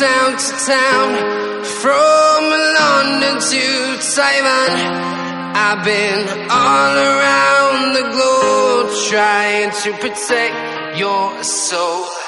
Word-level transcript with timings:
Town 0.00 0.32
to 0.32 0.52
town, 0.66 1.62
from 1.64 2.44
London 2.78 3.38
to 3.38 3.98
Taiwan. 4.14 5.19
I've 5.52 5.84
been 5.84 6.28
all 6.48 6.94
around 6.96 7.94
the 7.94 8.06
globe 8.12 8.90
trying 9.08 9.70
to 9.82 9.92
protect 9.98 10.96
your 10.96 11.42
soul. 11.42 12.19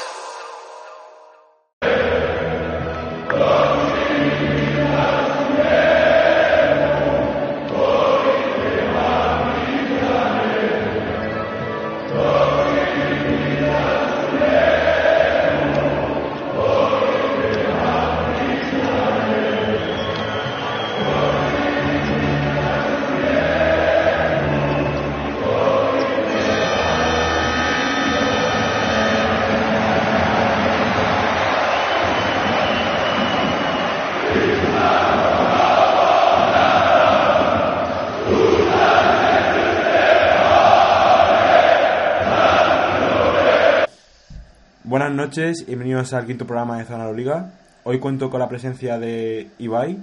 Noches 45.32 45.62
y 45.62 45.64
bienvenidos 45.64 46.12
al 46.12 46.26
quinto 46.26 46.46
programa 46.46 46.76
de 46.76 46.84
Zona 46.84 47.10
Liga. 47.10 47.52
Hoy 47.84 47.98
cuento 47.98 48.28
con 48.28 48.38
la 48.38 48.50
presencia 48.50 48.98
de 48.98 49.48
Ibai, 49.56 49.96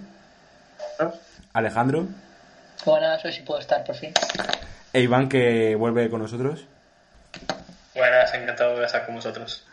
Alejandro 1.53 2.08
Buenas, 2.83 3.23
hoy 3.23 3.31
sí 3.31 3.44
puedo 3.44 3.59
estar 3.59 3.83
por 3.83 3.94
fin. 3.94 4.11
e 4.91 5.02
Iván 5.02 5.30
que 5.30 5.75
vuelve 5.75 6.09
con 6.09 6.23
nosotros. 6.23 6.66
Buenas, 7.94 8.33
encantado 8.33 8.80
de 8.80 8.85
estar 8.88 9.05
con 9.05 9.13
vosotros. 9.13 9.68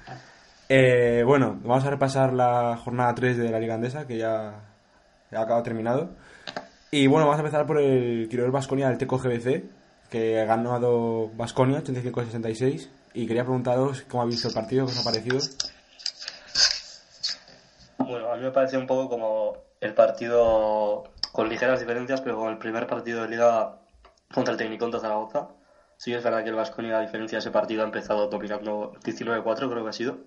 Eh, 0.68 1.22
bueno, 1.24 1.58
vamos 1.62 1.86
a 1.86 1.90
repasar 1.90 2.34
la 2.34 2.76
jornada 2.76 3.14
3 3.14 3.38
de 3.38 3.48
la 3.48 3.58
Liga 3.58 3.76
Andesa 3.76 4.06
que 4.06 4.18
ya, 4.18 4.60
ya 5.30 5.38
ha 5.38 5.42
acabado 5.42 5.62
terminado. 5.62 6.10
Y 6.90 7.06
bueno, 7.06 7.28
vamos 7.28 7.38
a 7.38 7.46
empezar 7.46 7.64
por 7.64 7.80
el 7.80 8.28
Quiroler 8.28 8.52
Basconia 8.52 8.88
del 8.88 8.98
Teco 8.98 9.16
GBC 9.16 9.64
que 10.10 10.38
ha 10.38 10.44
ganado 10.44 11.30
Basconia 11.34 11.82
85-66 11.82 12.90
y 13.16 13.26
quería 13.26 13.44
preguntaros 13.44 14.02
cómo 14.02 14.22
habéis 14.22 14.36
visto 14.36 14.48
el 14.48 14.54
partido, 14.54 14.84
qué 14.84 14.92
os 14.92 15.00
ha 15.00 15.04
parecido. 15.04 15.38
Bueno, 17.98 18.30
a 18.30 18.36
mí 18.36 18.42
me 18.42 18.50
parece 18.50 18.76
un 18.76 18.86
poco 18.86 19.08
como 19.08 19.56
el 19.80 19.94
partido 19.94 21.04
con 21.32 21.48
ligeras 21.48 21.80
diferencias, 21.80 22.20
pero 22.20 22.36
como 22.36 22.50
el 22.50 22.58
primer 22.58 22.86
partido 22.86 23.22
de 23.22 23.30
liga 23.30 23.78
contra 24.34 24.52
el 24.52 24.58
Tecnicón 24.58 24.90
de 24.90 25.00
Zaragoza. 25.00 25.48
Sí, 25.96 26.12
es 26.12 26.22
verdad 26.22 26.44
que 26.44 26.50
el 26.50 26.56
Vasconia, 26.56 26.98
a 26.98 27.00
diferencia 27.00 27.36
de 27.36 27.40
ese 27.40 27.50
partido, 27.50 27.82
ha 27.82 27.86
empezado 27.86 28.28
dominando 28.28 28.92
19-4, 29.02 29.70
creo 29.70 29.82
que 29.82 29.88
ha 29.88 29.92
sido. 29.94 30.18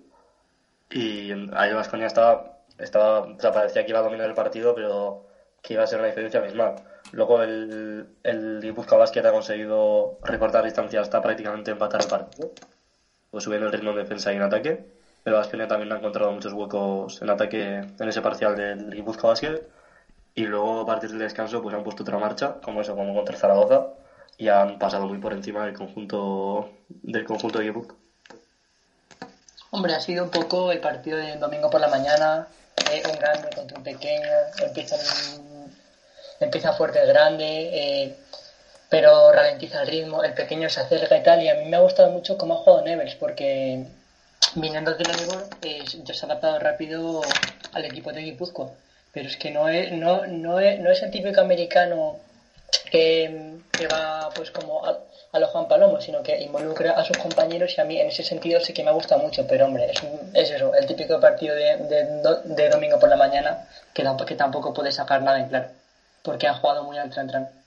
Y 0.90 1.30
ahí 1.30 1.68
el 1.70 1.76
Vasconia 1.76 2.08
estaba, 2.08 2.58
estaba, 2.76 3.20
o 3.20 3.38
sea, 3.38 3.52
parecía 3.52 3.84
que 3.84 3.90
iba 3.90 4.00
a 4.00 4.02
dominar 4.02 4.28
el 4.28 4.34
partido, 4.34 4.74
pero 4.74 5.26
que 5.62 5.74
iba 5.74 5.84
a 5.84 5.86
ser 5.86 6.00
una 6.00 6.08
diferencia 6.08 6.40
abismal. 6.40 6.74
Luego 7.12 7.40
el, 7.42 8.16
el 8.24 8.72
Basket 8.72 9.24
ha 9.24 9.32
conseguido 9.32 10.18
recortar 10.24 10.64
distancia 10.64 11.00
hasta 11.00 11.22
prácticamente 11.22 11.70
empatar 11.70 12.02
el 12.02 12.08
partido. 12.08 12.50
Pues 13.30 13.44
subiendo 13.44 13.66
el 13.66 13.72
ritmo 13.72 13.90
en 13.90 13.96
defensa 13.96 14.32
y 14.32 14.36
en 14.36 14.42
ataque. 14.42 14.84
Pero 15.22 15.36
Vasconia 15.36 15.68
también 15.68 15.92
ha 15.92 15.98
encontrado 15.98 16.32
muchos 16.32 16.52
huecos 16.52 17.20
en 17.22 17.30
ataque 17.30 17.84
en 17.98 18.08
ese 18.08 18.22
parcial 18.22 18.56
del 18.56 18.90
Guipuzcoa 18.90 19.30
Basket. 19.30 19.62
Y 20.34 20.44
luego 20.46 20.80
a 20.80 20.86
partir 20.86 21.10
del 21.10 21.18
descanso 21.18 21.62
pues 21.62 21.74
han 21.74 21.84
puesto 21.84 22.02
otra 22.02 22.18
marcha, 22.18 22.54
como 22.62 22.80
eso, 22.80 22.94
como 22.94 23.14
contra 23.14 23.36
Zaragoza. 23.36 23.88
Y 24.38 24.48
han 24.48 24.78
pasado 24.78 25.06
muy 25.06 25.18
por 25.18 25.32
encima 25.32 25.64
del 25.64 25.74
conjunto 25.74 26.70
del 26.88 27.24
conjunto 27.24 27.58
de 27.58 27.66
Guipuzcoa. 27.66 27.96
Hombre, 29.72 29.94
ha 29.94 30.00
sido 30.00 30.24
un 30.24 30.30
poco 30.30 30.72
el 30.72 30.80
partido 30.80 31.16
del 31.16 31.38
domingo 31.38 31.70
por 31.70 31.80
la 31.80 31.88
mañana, 31.88 32.48
eh, 32.90 33.02
un 33.08 33.16
grande 33.16 33.50
contra 33.54 33.78
un 33.78 33.84
pequeño, 33.84 34.28
empieza, 34.60 34.96
empieza 36.40 36.72
fuerte 36.72 37.00
el 37.00 37.06
grande, 37.06 37.44
eh, 37.72 38.16
pero 38.90 39.30
ralentiza 39.30 39.80
el 39.80 39.86
ritmo, 39.86 40.24
el 40.24 40.34
pequeño 40.34 40.68
se 40.68 40.80
acerca 40.80 41.16
y 41.16 41.22
tal, 41.22 41.42
y 41.42 41.48
a 41.48 41.54
mí 41.54 41.64
me 41.64 41.76
ha 41.76 41.80
gustado 41.80 42.10
mucho 42.10 42.36
cómo 42.36 42.54
ha 42.54 42.56
jugado 42.58 42.82
Nevers, 42.82 43.14
porque 43.14 43.84
viniendo 44.56 44.94
del 44.94 45.08
Oregón 45.08 45.44
eh, 45.62 45.84
ya 46.02 46.12
se 46.12 46.26
ha 46.26 46.28
adaptado 46.28 46.58
rápido 46.58 47.22
al 47.72 47.84
equipo 47.84 48.12
de 48.12 48.22
Guipúzcoa, 48.22 48.70
pero 49.12 49.28
es 49.28 49.36
que 49.36 49.50
no 49.52 49.68
es, 49.68 49.92
no, 49.92 50.26
no 50.26 50.58
es, 50.58 50.80
no 50.80 50.90
es 50.90 51.02
el 51.02 51.10
típico 51.12 51.40
americano 51.40 52.18
que, 52.90 53.58
va 53.92 54.28
pues 54.34 54.50
como 54.50 54.84
a, 54.84 54.98
a 55.32 55.38
lo 55.38 55.46
Juan 55.46 55.68
Palomo, 55.68 56.00
sino 56.00 56.24
que 56.24 56.36
involucra 56.40 56.92
a 56.92 57.04
sus 57.04 57.16
compañeros 57.16 57.72
y 57.78 57.80
a 57.80 57.84
mí 57.84 57.96
en 57.96 58.08
ese 58.08 58.24
sentido 58.24 58.58
sí 58.60 58.72
que 58.72 58.82
me 58.82 58.90
gusta 58.90 59.16
mucho, 59.16 59.46
pero 59.46 59.66
hombre, 59.66 59.92
es, 59.92 60.02
es 60.34 60.50
eso, 60.50 60.74
el 60.74 60.86
típico 60.86 61.20
partido 61.20 61.54
de, 61.54 61.76
de, 61.76 62.04
de 62.42 62.68
domingo 62.68 62.98
por 62.98 63.08
la 63.08 63.16
mañana 63.16 63.68
que, 63.94 64.04
que 64.26 64.34
tampoco 64.34 64.72
puede 64.74 64.90
sacar 64.90 65.22
nada 65.22 65.38
en 65.38 65.46
claro, 65.46 65.68
porque 66.22 66.48
han 66.48 66.56
jugado 66.56 66.82
muy 66.82 66.98
al 66.98 67.08
tran 67.10 67.28
tran. 67.28 67.59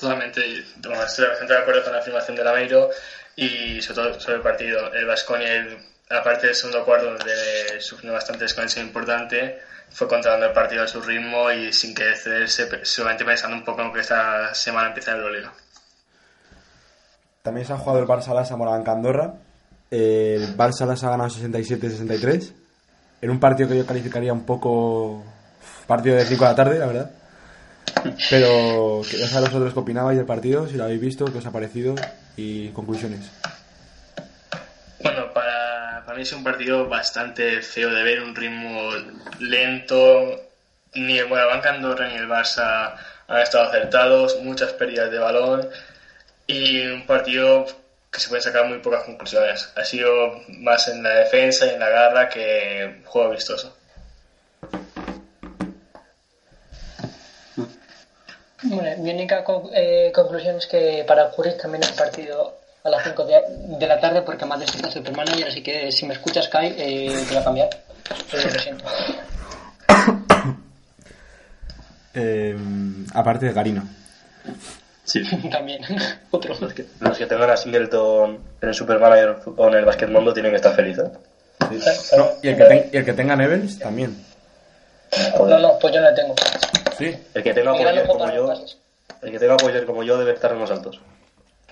Totalmente, 0.00 0.40
estoy 0.58 0.92
bastante 0.92 1.52
de 1.52 1.58
acuerdo 1.58 1.82
con 1.82 1.92
la 1.92 1.98
afirmación 1.98 2.36
de 2.36 2.44
Lameiro 2.44 2.90
y 3.34 3.80
sobre 3.82 3.94
todo 3.94 4.20
sobre 4.20 4.36
el 4.36 4.42
partido. 4.42 4.92
El 4.92 5.06
Vasconia, 5.06 5.66
aparte 6.10 6.46
del 6.46 6.54
segundo 6.54 6.84
cuarto, 6.84 7.06
donde 7.06 7.80
sufrió 7.80 8.12
bastante 8.12 8.44
desconexión 8.44 8.86
importante, 8.86 9.58
fue 9.90 10.06
controlando 10.06 10.46
el 10.46 10.52
partido 10.52 10.82
a 10.82 10.86
su 10.86 11.00
ritmo 11.00 11.50
y 11.50 11.72
sin 11.72 11.94
que 11.94 12.14
cederse, 12.14 12.68
solamente 12.84 13.24
pensando 13.24 13.56
un 13.56 13.64
poco 13.64 13.82
en 13.82 13.92
que 13.92 14.00
esta 14.00 14.54
semana 14.54 14.88
empieza 14.88 15.12
la 15.12 15.18
Euroliga. 15.18 15.52
También 17.42 17.66
se 17.66 17.72
ha 17.72 17.78
jugado 17.78 18.00
el 18.00 18.06
Barça 18.06 18.34
Las 18.34 18.52
a 18.52 18.56
Moraván 18.56 18.86
Andorra. 18.86 19.34
El 19.90 20.56
Barça 20.56 20.86
Las 20.86 21.02
ha 21.02 21.10
ganado 21.10 21.30
67-63 21.30 22.52
en 23.22 23.30
un 23.30 23.40
partido 23.40 23.68
que 23.68 23.78
yo 23.78 23.86
calificaría 23.86 24.32
un 24.32 24.44
poco 24.44 25.24
partido 25.86 26.16
de 26.16 26.24
5 26.24 26.44
de 26.44 26.50
la 26.50 26.56
tarde, 26.56 26.78
la 26.78 26.86
verdad. 26.86 27.10
Pero 28.30 29.02
saber 29.04 29.50
vosotros 29.50 29.72
qué 29.72 29.80
opinabais 29.80 30.16
del 30.16 30.26
partido, 30.26 30.68
si 30.68 30.76
lo 30.76 30.84
habéis 30.84 31.00
visto, 31.00 31.24
qué 31.26 31.38
os 31.38 31.46
ha 31.46 31.52
parecido 31.52 31.94
y 32.36 32.68
conclusiones. 32.68 33.20
Bueno, 35.00 35.32
para, 35.32 36.02
para 36.04 36.16
mí 36.16 36.22
es 36.22 36.32
un 36.32 36.44
partido 36.44 36.88
bastante 36.88 37.62
feo 37.62 37.90
de 37.90 38.02
ver, 38.02 38.22
un 38.22 38.34
ritmo 38.34 38.90
lento. 39.40 40.44
Ni 40.94 41.18
el 41.18 41.28
Morabanca 41.28 41.70
Andorra 41.70 42.08
ni 42.08 42.14
el 42.14 42.28
Barça 42.28 42.94
han 43.28 43.40
estado 43.40 43.68
acertados, 43.68 44.38
muchas 44.42 44.72
pérdidas 44.72 45.10
de 45.10 45.18
balón 45.18 45.68
y 46.46 46.86
un 46.86 47.06
partido 47.06 47.66
que 48.10 48.20
se 48.20 48.28
pueden 48.28 48.42
sacar 48.42 48.66
muy 48.66 48.78
pocas 48.78 49.04
conclusiones. 49.04 49.70
Ha 49.76 49.84
sido 49.84 50.40
más 50.48 50.88
en 50.88 51.02
la 51.02 51.10
defensa 51.10 51.66
y 51.66 51.70
en 51.70 51.80
la 51.80 51.90
garra 51.90 52.28
que 52.28 53.02
juego 53.04 53.30
vistoso. 53.30 53.76
Bueno, 58.62 59.02
mi 59.02 59.10
única 59.10 59.44
co- 59.44 59.70
eh, 59.72 60.10
conclusión 60.14 60.56
es 60.56 60.66
que 60.66 61.04
para 61.06 61.26
ocurrir 61.26 61.56
también 61.56 61.82
el 61.84 61.94
partido 61.94 62.56
a 62.84 62.90
las 62.90 63.02
5 63.04 63.24
de, 63.24 63.40
de 63.78 63.86
la 63.86 64.00
tarde 64.00 64.22
porque 64.22 64.44
más 64.44 64.58
de 64.60 64.66
soy 64.66 64.90
super 64.90 65.14
manager, 65.16 65.48
así 65.48 65.62
que 65.62 65.92
si 65.92 66.06
me 66.06 66.14
escuchas 66.14 66.48
Kai, 66.48 66.74
eh, 66.76 67.14
te 67.28 67.34
voy 67.34 67.36
a 67.36 67.44
cambiar. 67.44 67.68
Lo 68.32 68.58
siento. 68.60 68.84
Eh, 72.14 72.56
aparte 73.14 73.46
de 73.46 73.52
Garino. 73.52 73.86
Sí. 75.04 75.22
También. 75.52 75.80
Otro. 76.30 76.54
Los 76.58 76.72
que, 76.74 76.86
los 76.98 77.16
que 77.16 77.26
tengan 77.26 77.50
a 77.50 77.56
Singleton 77.56 78.38
en 78.60 78.68
el 78.68 78.74
Supermanager 78.74 79.36
o 79.56 79.68
en 79.68 79.74
el 79.74 79.84
Basket 79.84 80.08
Mundo 80.08 80.32
tienen 80.32 80.50
que 80.50 80.56
estar 80.56 80.74
felices. 80.74 81.06
No, 82.16 82.30
y, 82.42 82.48
el 82.48 82.56
que 82.56 82.64
ten- 82.64 82.90
y 82.92 82.96
el 82.96 83.04
que 83.04 83.12
tenga 83.12 83.36
Nevels 83.36 83.78
también. 83.78 84.16
No, 85.38 85.58
no, 85.58 85.78
pues 85.78 85.94
yo 85.94 86.00
no 86.00 86.10
le 86.10 86.16
tengo. 86.16 86.34
Sí. 86.96 87.16
El 87.34 87.42
que 87.42 87.54
tenga 87.54 87.72
como 88.06 88.30
yo, 88.32 88.52
el 89.22 89.32
que 89.32 89.38
tenga 89.38 89.56
Poyer 89.56 89.86
como 89.86 90.02
yo 90.02 90.18
debe 90.18 90.32
estar 90.32 90.52
en 90.52 90.60
los 90.60 90.70
altos. 90.70 91.00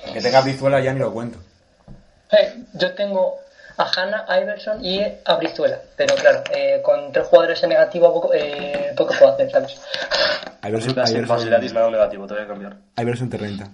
El 0.04 0.14
que 0.14 0.20
tenga 0.20 0.40
Brizuela 0.40 0.80
ya 0.80 0.92
ni 0.92 1.00
lo 1.00 1.12
cuento. 1.12 1.38
Eh, 2.32 2.54
yo 2.74 2.92
tengo 2.94 3.38
a 3.76 3.84
Hanna, 3.84 4.24
a 4.26 4.40
Iverson 4.40 4.84
y 4.84 5.00
a 5.02 5.34
Brizuela. 5.36 5.78
Pero 5.96 6.14
claro, 6.16 6.42
eh, 6.54 6.80
con 6.82 7.12
tres 7.12 7.26
jugadores 7.26 7.62
en 7.62 7.70
negativo 7.70 8.12
poco, 8.12 8.34
eh, 8.34 8.92
poco 8.96 9.14
puedo 9.18 9.32
hacer, 9.32 9.50
¿sabes? 9.50 9.80
Iverson, 10.66 10.92
Iverson, 10.92 11.26
Basiladis 11.26 11.72
me 11.72 11.78
ha 11.78 11.82
dado 11.82 11.92
negativo, 11.92 12.26
te 12.26 12.34
voy 12.34 12.42
a 12.42 12.46
cambiar. 12.46 12.76
Iverson 12.96 13.30
te 13.30 13.36
renta. 13.36 13.68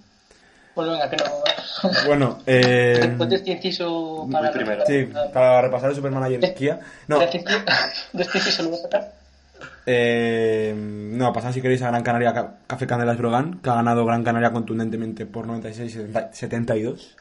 Pues 0.74 0.88
venga, 0.88 1.08
que 1.08 1.16
no. 1.16 1.24
Bueno, 2.06 2.38
eh, 2.46 2.98
Después 3.02 3.28
de 3.30 3.36
este 3.36 3.50
inciso 3.52 4.26
para. 4.30 4.50
Primero. 4.50 4.84
sí, 4.86 5.10
para 5.32 5.62
repasar 5.62 5.90
el 5.90 5.96
Supermanager 5.96 6.54
Kia. 6.54 6.80
No, 7.08 7.18
De 7.18 7.24
este 7.26 7.38
de 8.12 8.22
este 8.22 8.38
inciso 8.38 8.62
lo 8.62 8.70
voy 8.70 8.78
a 8.78 8.82
sacar. 8.82 9.21
Eh, 9.86 10.72
no, 10.76 11.32
pasad 11.32 11.52
si 11.52 11.60
queréis 11.62 11.82
a 11.82 11.88
Gran 11.88 12.02
Canaria 12.02 12.32
Ca- 12.32 12.54
Café 12.66 12.86
Candelas 12.86 13.18
Brogan, 13.18 13.60
que 13.62 13.70
ha 13.70 13.74
ganado 13.74 14.04
Gran 14.04 14.24
Canaria 14.24 14.50
contundentemente 14.52 15.26
por 15.26 15.46
96-72. 15.46 17.16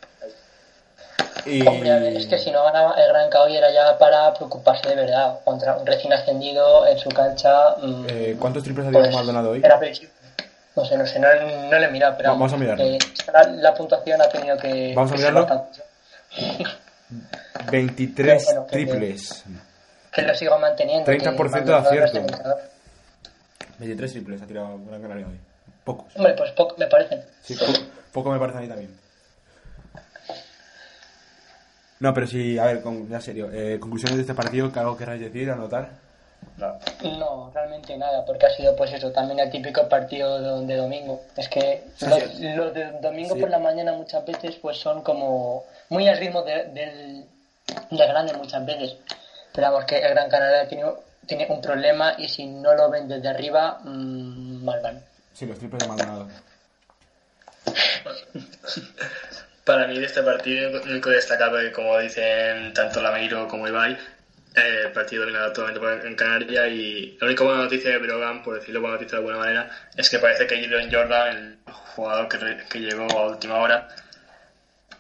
Y... 1.46 1.66
Hombre, 1.68 1.92
a 1.92 1.96
ver, 2.00 2.16
es 2.18 2.28
que 2.28 2.38
si 2.38 2.52
no 2.52 2.64
ganaba 2.64 2.94
el 3.02 3.08
Gran 3.10 3.30
Cao 3.30 3.48
era 3.48 3.72
ya 3.72 3.98
para 3.98 4.32
preocuparse 4.34 4.88
de 4.90 4.96
verdad. 4.96 5.40
Contra 5.44 5.76
un 5.78 5.86
recién 5.88 6.14
ascendido 6.14 6.86
en 6.88 6.98
su 7.00 7.10
cancha. 7.10 7.76
mm, 7.82 8.06
Eh, 8.10 8.36
¿Cuántos 8.40 8.64
triples 8.64 8.88
ha 8.88 8.92
pues, 8.92 9.12
Maldonado 9.14 9.52
hoy? 9.52 9.60
Era. 9.64 9.80
No 10.76 10.86
sé, 10.86 10.98
no 10.98 11.06
sé, 11.06 11.20
no, 11.20 11.28
no 11.70 11.80
le 11.80 11.86
he 11.86 11.92
mirado, 11.92 12.16
pero. 12.18 12.30
Vamos 12.30 12.54
a 12.54 12.58
mirarlo. 12.58 12.84
que 12.84 12.98
la, 13.34 13.44
la 13.44 13.74
puntuación 13.74 14.22
ha 14.22 14.30
tenido 14.30 14.56
que. 14.58 14.94
Vamos 14.96 15.12
a 15.12 15.16
mirarlo. 15.16 15.40
bastante. 15.48 15.82
23 17.72 18.46
Bueno, 18.46 18.66
que- 18.68 18.72
triples. 18.72 19.44
Que 19.44 19.71
lo 20.18 20.36
siga 20.36 20.58
manteniendo. 20.58 21.10
30% 21.12 21.52
que 21.64 21.72
de 21.72 21.74
acierto. 21.76 22.06
esté 22.18 22.22
luchador. 22.22 22.62
23 23.80 24.12
triples 24.12 24.42
ha 24.42 24.46
tirado 24.48 24.80
Gran 24.86 25.02
Canaria 25.02 25.28
hoy. 25.28 25.40
Pocos. 25.84 26.16
Hombre, 26.16 26.34
pues 26.34 26.52
poco, 26.52 26.76
me 26.78 26.88
parece. 26.88 27.24
Sí, 27.42 27.56
poco, 27.56 27.72
poco 28.12 28.32
me 28.32 28.40
parece 28.40 28.58
a 28.58 28.62
mí 28.62 28.68
también. 28.68 28.96
No, 32.00 32.14
pero 32.14 32.26
sí, 32.28 32.58
a 32.58 32.66
ver, 32.66 32.82
con, 32.82 33.08
ya 33.10 33.22
serio. 33.22 33.50
Eh, 33.54 33.78
conclusiones 33.80 34.18
de 34.18 34.22
este 34.22 34.34
partido, 34.34 34.72
¿qué 34.72 34.80
algo 34.80 34.98
querráis 34.98 35.22
decir, 35.22 35.50
anotar? 35.52 35.90
No. 36.58 36.80
No, 37.20 37.52
realmente 37.54 37.96
nada, 37.98 38.26
porque 38.26 38.48
ha 38.48 38.50
sido 38.50 38.76
pues 38.76 38.92
eso, 38.92 39.12
también 39.12 39.40
el 39.40 39.52
típico 39.52 39.88
partido 39.88 40.62
de, 40.62 40.66
de 40.66 40.76
domingo. 40.76 41.22
Es 41.38 41.48
que 41.48 41.84
Sí, 41.96 42.08
los, 42.08 42.20
sí. 42.24 42.50
los 42.56 42.74
de 42.74 42.92
domingo 43.00 43.36
Sí. 43.36 43.42
por 43.42 43.50
la 43.52 43.60
mañana 43.60 43.94
muchas 43.94 44.26
veces 44.26 44.56
pues 44.56 44.78
son 44.78 45.04
como 45.04 45.64
muy 45.90 46.08
al 46.08 46.18
ritmo 46.18 46.42
de- 46.42 46.66
del, 46.66 47.26
del 47.92 48.08
grande 48.08 48.34
muchas 48.34 48.66
veces. 48.66 48.96
Pero 49.54 49.72
vamos, 49.72 49.86
que 49.86 49.98
el 50.00 50.10
Gran 50.14 50.30
Canaria 50.30 50.68
tiene, 50.68 50.86
tiene 51.28 51.46
un 51.50 51.62
problema 51.62 52.16
y 52.18 52.28
si 52.30 52.46
no 52.46 52.74
lo 52.74 52.90
ven 52.90 53.08
desde 53.08 53.28
arriba, 53.30 53.80
mmm, 53.84 54.64
mal 54.64 54.80
van. 54.82 55.04
Sí, 55.34 55.46
los 55.46 55.58
triples 55.60 55.82
de 55.82 55.88
Maldonado. 55.88 56.28
Para 59.66 59.88
mí 59.88 60.00
de 60.00 60.06
este 60.06 60.24
partido 60.24 60.70
lo 60.72 60.82
único 60.82 61.10
destacable, 61.12 61.72
como 61.72 61.98
dicen 62.00 62.74
tanto 62.74 63.02
Lameiro 63.02 63.48
como 63.48 63.68
Ibai, 63.68 63.94
eh, 64.56 64.82
el 64.86 64.92
partido 64.92 65.22
dominado 65.24 65.54
totalmente 65.54 65.80
por 65.80 66.06
en 66.06 66.16
Canarias 66.16 66.68
y 66.70 67.18
la 67.20 67.28
única 67.28 67.44
buena 67.44 67.62
noticia 67.64 67.92
de 67.92 67.98
Brogan, 68.00 68.42
por 68.44 68.56
decirlo 68.56 68.82
buena 68.82 68.96
noticia 68.96 69.12
de 69.12 69.24
alguna 69.24 69.38
manera, 69.38 69.70
es 69.96 70.10
que 70.10 70.18
parece 70.20 70.48
que 70.48 70.60
Jalen 70.62 70.92
Jordan, 70.92 71.38
el 71.68 71.74
jugador 71.74 72.28
que, 72.28 72.38
re- 72.38 72.66
que 72.70 72.80
llegó 72.80 73.06
a 73.20 73.28
última 73.28 73.60
hora, 73.60 73.88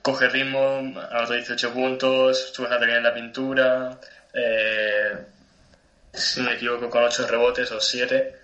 coge 0.03 0.29
ritmo, 0.29 0.77
anotó 1.09 1.33
18 1.33 1.73
puntos, 1.73 2.51
sube 2.53 2.69
la 2.69 2.77
teoría 2.77 2.97
en 2.97 3.03
la 3.03 3.13
pintura, 3.13 3.97
eh, 4.33 5.17
si 6.13 6.41
me 6.41 6.53
equivoco 6.53 6.89
con 6.89 7.03
8 7.03 7.27
rebotes 7.27 7.71
o 7.71 7.79
7 7.79 8.35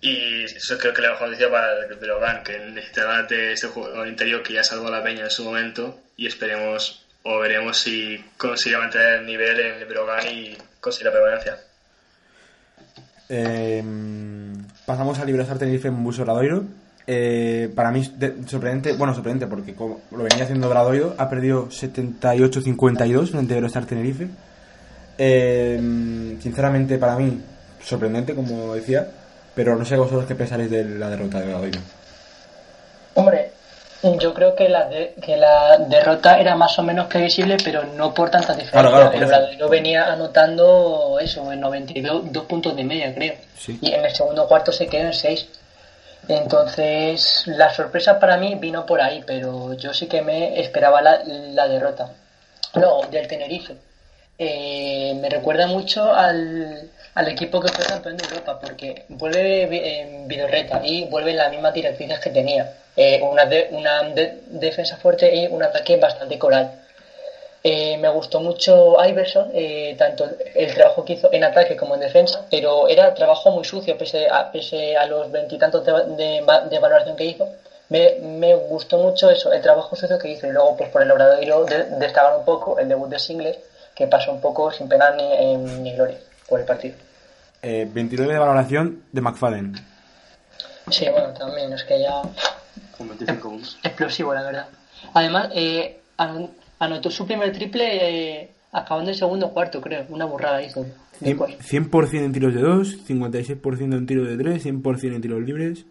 y 0.00 0.44
eso 0.44 0.76
creo 0.78 0.92
que 0.92 1.02
la 1.02 1.10
mejor 1.10 1.28
noticia 1.28 1.50
para 1.50 1.86
el 1.86 1.94
Brogan, 1.94 2.42
que 2.42 2.58
necesitaba 2.58 3.22
de 3.22 3.52
este 3.52 3.68
jugador 3.68 4.08
interior 4.08 4.42
que 4.42 4.54
ya 4.54 4.64
salvó 4.64 4.90
la 4.90 5.02
peña 5.02 5.24
en 5.24 5.30
su 5.30 5.44
momento 5.44 6.00
y 6.16 6.26
esperemos 6.26 7.06
o 7.22 7.38
veremos 7.38 7.78
si 7.78 8.22
consigue 8.36 8.76
mantener 8.76 9.20
el 9.20 9.26
nivel 9.26 9.60
en 9.60 9.74
el 9.80 9.84
Brogan 9.86 10.26
y 10.26 10.58
consigue 10.80 11.04
la 11.04 11.12
permanencia. 11.12 11.56
Eh, 13.28 13.82
pasamos 14.84 15.18
a 15.20 15.24
Libresar 15.24 15.58
Tenerife 15.58 15.88
en 15.88 16.02
Buso 16.02 16.24
Bradoiro. 16.24 16.64
Eh, 17.06 17.70
para 17.74 17.90
mí 17.90 18.04
sorprendente, 18.46 18.92
bueno, 18.92 19.14
sorprendente 19.14 19.46
porque 19.46 19.74
como 19.74 20.00
lo 20.10 20.24
venía 20.24 20.44
haciendo 20.44 20.68
Bradoiro, 20.68 21.14
ha 21.16 21.30
perdido 21.30 21.68
78-52 21.68 23.30
frente 23.30 23.54
a 23.54 23.56
Eurostar 23.56 23.86
Tenerife. 23.86 24.28
Eh, 25.18 25.78
sinceramente, 26.40 26.98
para 26.98 27.16
mí, 27.16 27.40
sorprendente, 27.82 28.34
como 28.34 28.74
decía, 28.74 29.06
pero 29.54 29.76
no 29.76 29.84
sé 29.84 29.96
vosotros 29.96 30.26
qué 30.26 30.34
pensaréis 30.34 30.70
de 30.70 30.84
la 30.84 31.08
derrota 31.10 31.40
de 31.40 31.46
Bradoiro. 31.46 31.80
Hombre, 33.14 33.50
yo 34.18 34.32
creo 34.34 34.54
que 34.56 34.68
la, 34.68 34.86
de- 34.88 35.14
que 35.22 35.36
la 35.36 35.76
derrota 35.78 36.38
era 36.40 36.54
más 36.56 36.78
o 36.78 36.82
menos 36.82 37.06
previsible, 37.06 37.56
pero 37.62 37.84
no 37.84 38.12
por 38.14 38.30
tanta 38.30 38.54
diferencia. 38.54 38.80
Claro, 38.80 38.90
claro, 38.90 39.12
el. 39.12 39.24
Obradoiro 39.24 39.68
venía 39.68 40.12
anotando 40.12 41.18
eso, 41.20 41.52
en 41.52 41.60
92 41.60 42.32
dos 42.32 42.44
puntos 42.46 42.74
de 42.74 42.84
media, 42.84 43.14
creo. 43.14 43.34
Sí. 43.58 43.78
Y 43.80 43.92
en 43.92 44.04
el 44.04 44.14
segundo 44.14 44.48
cuarto 44.48 44.72
se 44.72 44.86
quedó 44.86 45.06
en 45.06 45.12
6. 45.12 45.46
Entonces, 46.28 47.44
la 47.46 47.70
sorpresa 47.74 48.18
para 48.18 48.36
mí 48.38 48.54
vino 48.54 48.86
por 48.86 49.00
ahí, 49.00 49.22
pero 49.26 49.74
yo 49.74 49.92
sí 49.92 50.06
que 50.06 50.22
me 50.22 50.58
esperaba 50.60 51.02
la, 51.02 51.20
la 51.26 51.68
derrota. 51.68 52.10
No, 52.74 53.02
del 53.10 53.26
Tenerife. 53.28 53.74
Eh, 54.44 55.14
me 55.14 55.28
recuerda 55.28 55.66
mucho 55.68 56.12
al, 56.12 56.88
al 57.14 57.28
equipo 57.28 57.60
que 57.60 57.68
fue 57.68 57.84
campeón 57.84 58.16
de 58.16 58.24
Europa, 58.24 58.58
porque 58.60 59.04
vuelve 59.06 60.00
en 60.00 60.26
Vidorreta 60.26 60.80
y 60.82 61.04
vuelve 61.04 61.30
en 61.30 61.36
las 61.36 61.48
mismas 61.48 61.72
directrices 61.72 62.18
que 62.18 62.28
tenía. 62.30 62.66
Eh, 62.96 63.20
una 63.22 63.44
de- 63.44 63.68
una 63.70 64.02
de- 64.02 64.32
defensa 64.46 64.96
fuerte 64.96 65.32
y 65.32 65.46
un 65.46 65.62
ataque 65.62 65.94
bastante 65.96 66.36
coral. 66.38 66.66
Eh, 67.62 67.96
me 67.96 68.08
gustó 68.08 68.40
mucho 68.40 68.96
Iverson, 69.10 69.48
eh, 69.54 69.94
tanto 69.96 70.28
el 70.56 70.74
trabajo 70.74 71.04
que 71.04 71.12
hizo 71.12 71.28
en 71.30 71.44
ataque 71.44 71.76
como 71.76 71.94
en 71.94 72.00
defensa, 72.00 72.44
pero 72.50 72.88
era 72.88 73.14
trabajo 73.14 73.52
muy 73.52 73.62
sucio 73.64 73.96
pese 73.96 74.28
a, 74.28 74.50
pese 74.50 74.96
a 74.96 75.04
los 75.06 75.30
veintitantos 75.30 75.84
de, 75.84 75.92
de, 75.92 76.42
de 76.64 76.78
valoración 76.80 77.14
que 77.14 77.26
hizo. 77.26 77.48
Me, 77.88 78.14
me 78.18 78.54
gustó 78.54 78.98
mucho 78.98 79.30
eso, 79.30 79.52
el 79.52 79.60
trabajo 79.62 79.94
sucio 79.94 80.18
que 80.18 80.28
hizo 80.30 80.48
y 80.48 80.50
luego 80.50 80.74
pues 80.74 80.90
por 80.90 81.00
el 81.02 81.10
Obradoiro 81.12 81.64
de, 81.64 81.84
destacar 81.84 82.32
un 82.32 82.42
poco 82.42 82.76
el 82.80 82.88
debut 82.88 83.08
de 83.08 83.18
Singles 83.20 83.56
que 84.02 84.08
pasó 84.08 84.32
un 84.32 84.40
poco 84.40 84.72
sin 84.72 84.88
pena 84.88 85.12
ni, 85.12 85.22
eh, 85.22 85.56
ni 85.80 85.94
gloria 85.94 86.18
por 86.48 86.58
el 86.58 86.66
partido. 86.66 86.96
Eh, 87.62 87.88
29 87.88 88.32
de 88.32 88.38
valoración 88.40 89.04
de 89.12 89.20
McFadden. 89.20 89.74
Sí, 90.90 91.06
bueno, 91.08 91.28
también 91.34 91.72
es 91.72 91.84
que 91.84 92.00
ya 92.00 92.20
Con 92.98 93.06
25 93.06 93.48
puntos. 93.48 93.78
explosivo 93.84 94.34
la 94.34 94.42
verdad. 94.42 94.66
Además, 95.14 95.50
eh, 95.54 96.00
ano- 96.16 96.50
anotó 96.80 97.10
su 97.12 97.24
primer 97.28 97.52
triple 97.52 98.40
eh, 98.40 98.50
acabando 98.72 99.10
el 99.12 99.16
segundo 99.16 99.50
cuarto, 99.50 99.80
creo, 99.80 100.04
una 100.08 100.24
burrada 100.24 100.60
hizo. 100.60 100.84
después. 101.20 101.54
100% 101.60 102.24
en 102.24 102.32
tiros 102.32 102.54
de 102.54 102.60
2, 102.60 103.06
56% 103.06 103.94
en 103.96 104.06
tiro 104.08 104.24
de 104.24 104.36
3, 104.36 104.66
100% 104.66 105.14
en 105.14 105.22
tiros 105.22 105.42
libres. 105.42 105.84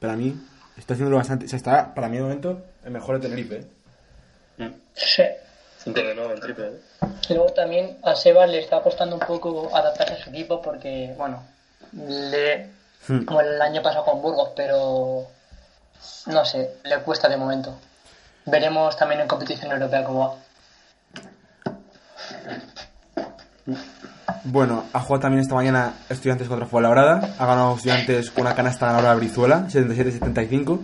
Para 0.00 0.16
mí, 0.16 0.34
está 0.76 0.94
haciéndolo 0.94 1.18
bastante. 1.18 1.46
O 1.46 1.48
sea, 1.48 1.56
está, 1.58 1.94
para 1.94 2.08
mí, 2.08 2.16
de 2.16 2.24
momento, 2.24 2.60
el 2.84 2.90
mejor 2.90 3.20
de 3.20 3.28
Tenerife. 3.28 3.56
¿eh? 4.58 4.64
Mm. 4.64 4.72
Sí. 4.94 5.22
5 5.84 6.00
de 6.00 6.14
9 6.14 6.34
en 6.34 6.40
triple. 6.40 6.66
¿eh? 6.66 6.80
Y 7.28 7.34
Luego 7.34 7.52
también 7.52 7.98
a 8.02 8.14
Sebas 8.14 8.50
le 8.50 8.60
está 8.60 8.80
costando 8.82 9.16
un 9.16 9.20
poco 9.20 9.70
adaptarse 9.74 10.14
a 10.14 10.18
su 10.18 10.30
equipo 10.30 10.60
porque, 10.62 11.14
bueno, 11.16 11.42
le, 11.92 12.70
Hmm. 13.06 13.24
como 13.24 13.40
el 13.40 13.60
año 13.60 13.82
pasado 13.82 14.04
con 14.04 14.22
Burgos, 14.22 14.50
pero 14.56 15.26
no 16.26 16.44
sé, 16.44 16.76
le 16.84 16.98
cuesta 17.00 17.28
de 17.28 17.36
momento. 17.36 17.76
Veremos 18.46 18.96
también 18.96 19.20
en 19.20 19.28
competición 19.28 19.72
europea 19.72 20.04
cómo 20.04 20.20
va. 20.20 20.34
Bueno, 24.44 24.84
ha 24.92 25.00
jugado 25.00 25.22
también 25.22 25.40
esta 25.40 25.54
mañana 25.54 25.94
Estudiantes 26.08 26.48
contra 26.48 26.66
Fuenlabrada. 26.66 27.34
Ha 27.38 27.46
ganado 27.46 27.76
Estudiantes 27.76 28.30
con 28.30 28.42
una 28.46 28.54
canasta 28.54 28.86
ganadora 28.86 29.10
de 29.10 29.16
Brizuela, 29.16 29.66
77-75. 29.68 30.80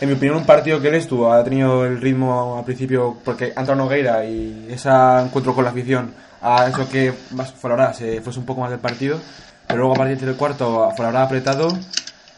En 0.00 0.08
mi 0.08 0.14
opinión, 0.14 0.36
un 0.36 0.46
partido 0.46 0.80
que 0.80 0.88
él 0.88 0.94
estuvo, 0.94 1.32
ha 1.32 1.42
tenido 1.42 1.84
el 1.84 2.00
ritmo 2.00 2.56
al 2.56 2.64
principio 2.64 3.16
porque 3.24 3.52
ha 3.56 3.60
entrado 3.60 3.74
Nogueira 3.74 4.24
y 4.24 4.68
ese 4.70 4.88
encuentro 4.88 5.54
con 5.56 5.64
la 5.64 5.70
afición 5.70 6.14
ha 6.40 6.68
hecho 6.68 6.88
que 6.88 7.12
más 7.32 7.52
Fuenlabrada 7.52 7.94
se 7.94 8.20
fuese 8.20 8.38
un 8.38 8.46
poco 8.46 8.60
más 8.60 8.70
del 8.70 8.78
partido. 8.78 9.18
Pero 9.66 9.80
luego 9.80 9.94
a 9.94 9.96
partir 9.96 10.18
del 10.18 10.36
cuarto, 10.36 10.90
Fuenlabrada 10.96 11.26
apretado. 11.26 11.68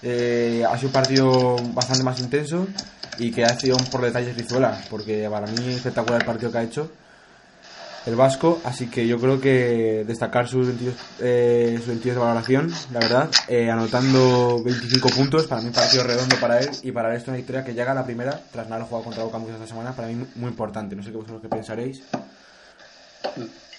eh, 0.03 0.65
ha 0.67 0.75
sido 0.79 0.89
un 0.89 0.93
partido 0.93 1.57
bastante 1.75 2.03
más 2.03 2.19
intenso 2.21 2.67
y 3.19 3.31
que 3.31 3.45
ha 3.45 3.51
sido 3.59 3.77
por 3.91 4.01
detalles 4.01 4.35
Brizuela, 4.35 4.81
porque 4.89 5.29
para 5.31 5.47
mí 5.47 5.75
espectacular 5.75 6.23
el 6.23 6.27
partido 6.27 6.51
que 6.51 6.59
ha 6.59 6.63
hecho. 6.63 6.91
El 8.07 8.17
vasco, 8.17 8.61
así 8.65 8.89
que 8.89 9.07
yo 9.07 9.19
creo 9.19 9.41
que 9.41 10.05
destacar 10.07 10.49
sus 10.49 10.67
22, 10.67 10.95
eh, 11.21 11.75
sus 11.79 11.89
22 11.89 12.17
de 12.17 12.21
valoración, 12.21 12.71
la 12.93 13.01
verdad, 13.01 13.31
eh, 13.49 13.71
anotando 13.71 14.63
25 14.63 15.09
puntos, 15.11 15.47
para 15.47 15.61
mí 15.61 15.69
un 15.69 15.75
partido 15.75 16.05
redondo 16.05 16.37
para 16.41 16.59
él 16.61 16.71
y 16.83 16.93
para 16.93 17.11
él 17.11 17.17
esto 17.17 17.31
una 17.31 17.39
victoria 17.39 17.65
que 17.65 17.75
llega 17.75 17.93
a 17.93 17.95
la 17.95 18.05
primera, 18.05 18.41
tras 18.51 18.69
no 18.69 18.75
haber 18.75 18.87
jugado 18.87 19.05
contra 19.05 19.25
Boca 19.25 19.39
muchas 19.39 19.57
esta 19.57 19.67
semana, 19.67 19.95
para 19.95 20.09
mí 20.09 20.27
muy 20.35 20.51
importante, 20.51 20.97
no 20.97 21.03
sé 21.03 21.11
qué 21.11 21.17
vosotros 21.17 21.43
qué 21.43 21.49
pensaréis. 21.49 22.03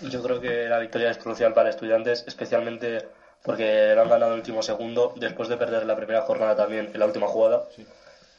Yo 0.01 0.21
creo 0.23 0.39
que 0.39 0.67
la 0.67 0.79
victoria 0.79 1.11
es 1.11 1.17
crucial 1.17 1.53
para 1.53 1.69
estudiantes, 1.69 2.23
especialmente 2.27 3.07
porque 3.43 3.93
lo 3.95 4.03
han 4.03 4.09
ganado 4.09 4.33
el 4.33 4.39
último 4.39 4.61
segundo, 4.61 5.13
después 5.17 5.49
de 5.49 5.57
perder 5.57 5.85
la 5.85 5.95
primera 5.95 6.21
jornada 6.21 6.55
también 6.55 6.91
en 6.93 6.99
la 6.99 7.05
última 7.05 7.27
jugada. 7.27 7.63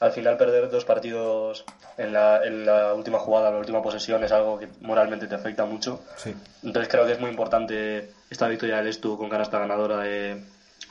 Al 0.03 0.11
final 0.11 0.37
perder 0.37 0.69
dos 0.69 0.85
partidos 0.85 1.65
en 1.97 2.13
la, 2.13 2.45
en 2.45 2.67
la 2.67 2.93
última 2.93 3.21
jugada, 3.21 3.51
en 3.51 3.55
la 3.55 3.61
última 3.61 3.83
posesión, 3.83 4.25
es 4.25 4.33
algo 4.33 4.59
que 4.59 4.69
moralmente 4.81 5.29
te 5.29 5.37
afecta 5.37 5.65
mucho. 5.65 6.01
Sí. 6.17 6.35
Entonces 6.65 6.91
creo 6.91 7.07
que 7.07 7.13
es 7.13 7.21
muy 7.21 7.31
importante 7.31 8.11
esta 8.29 8.49
victoria 8.49 8.79
del 8.79 8.89
Estu 8.89 9.17
con 9.17 9.31
canasta 9.31 9.61
ganadora 9.61 9.99
de, 9.99 10.43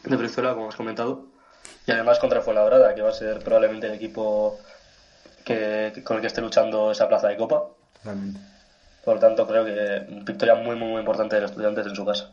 de 0.06 0.16
Venezuela, 0.16 0.54
como 0.54 0.70
has 0.70 0.78
comentado. 0.78 1.26
Y 1.86 1.92
además 1.92 2.20
contra 2.20 2.40
Fuenlabrada, 2.40 2.96
que 2.96 3.02
va 3.02 3.10
a 3.10 3.14
ser 3.14 3.40
probablemente 3.40 3.88
el 3.88 3.96
equipo 3.96 4.58
que, 5.44 6.02
con 6.06 6.16
el 6.16 6.22
que 6.22 6.28
esté 6.28 6.40
luchando 6.40 6.92
esa 6.92 7.10
plaza 7.10 7.28
de 7.28 7.36
Copa. 7.36 7.66
Realmente. 8.06 8.40
Por 9.04 9.16
lo 9.16 9.20
tanto, 9.20 9.46
creo 9.46 9.66
que 9.66 10.06
victoria 10.24 10.56
muy, 10.56 10.78
muy, 10.78 10.88
muy 10.88 11.00
importante 11.02 11.36
de 11.36 11.42
los 11.42 11.52
estudiantes 11.52 11.86
en 11.86 11.96
su 11.96 12.06
casa. 12.06 12.32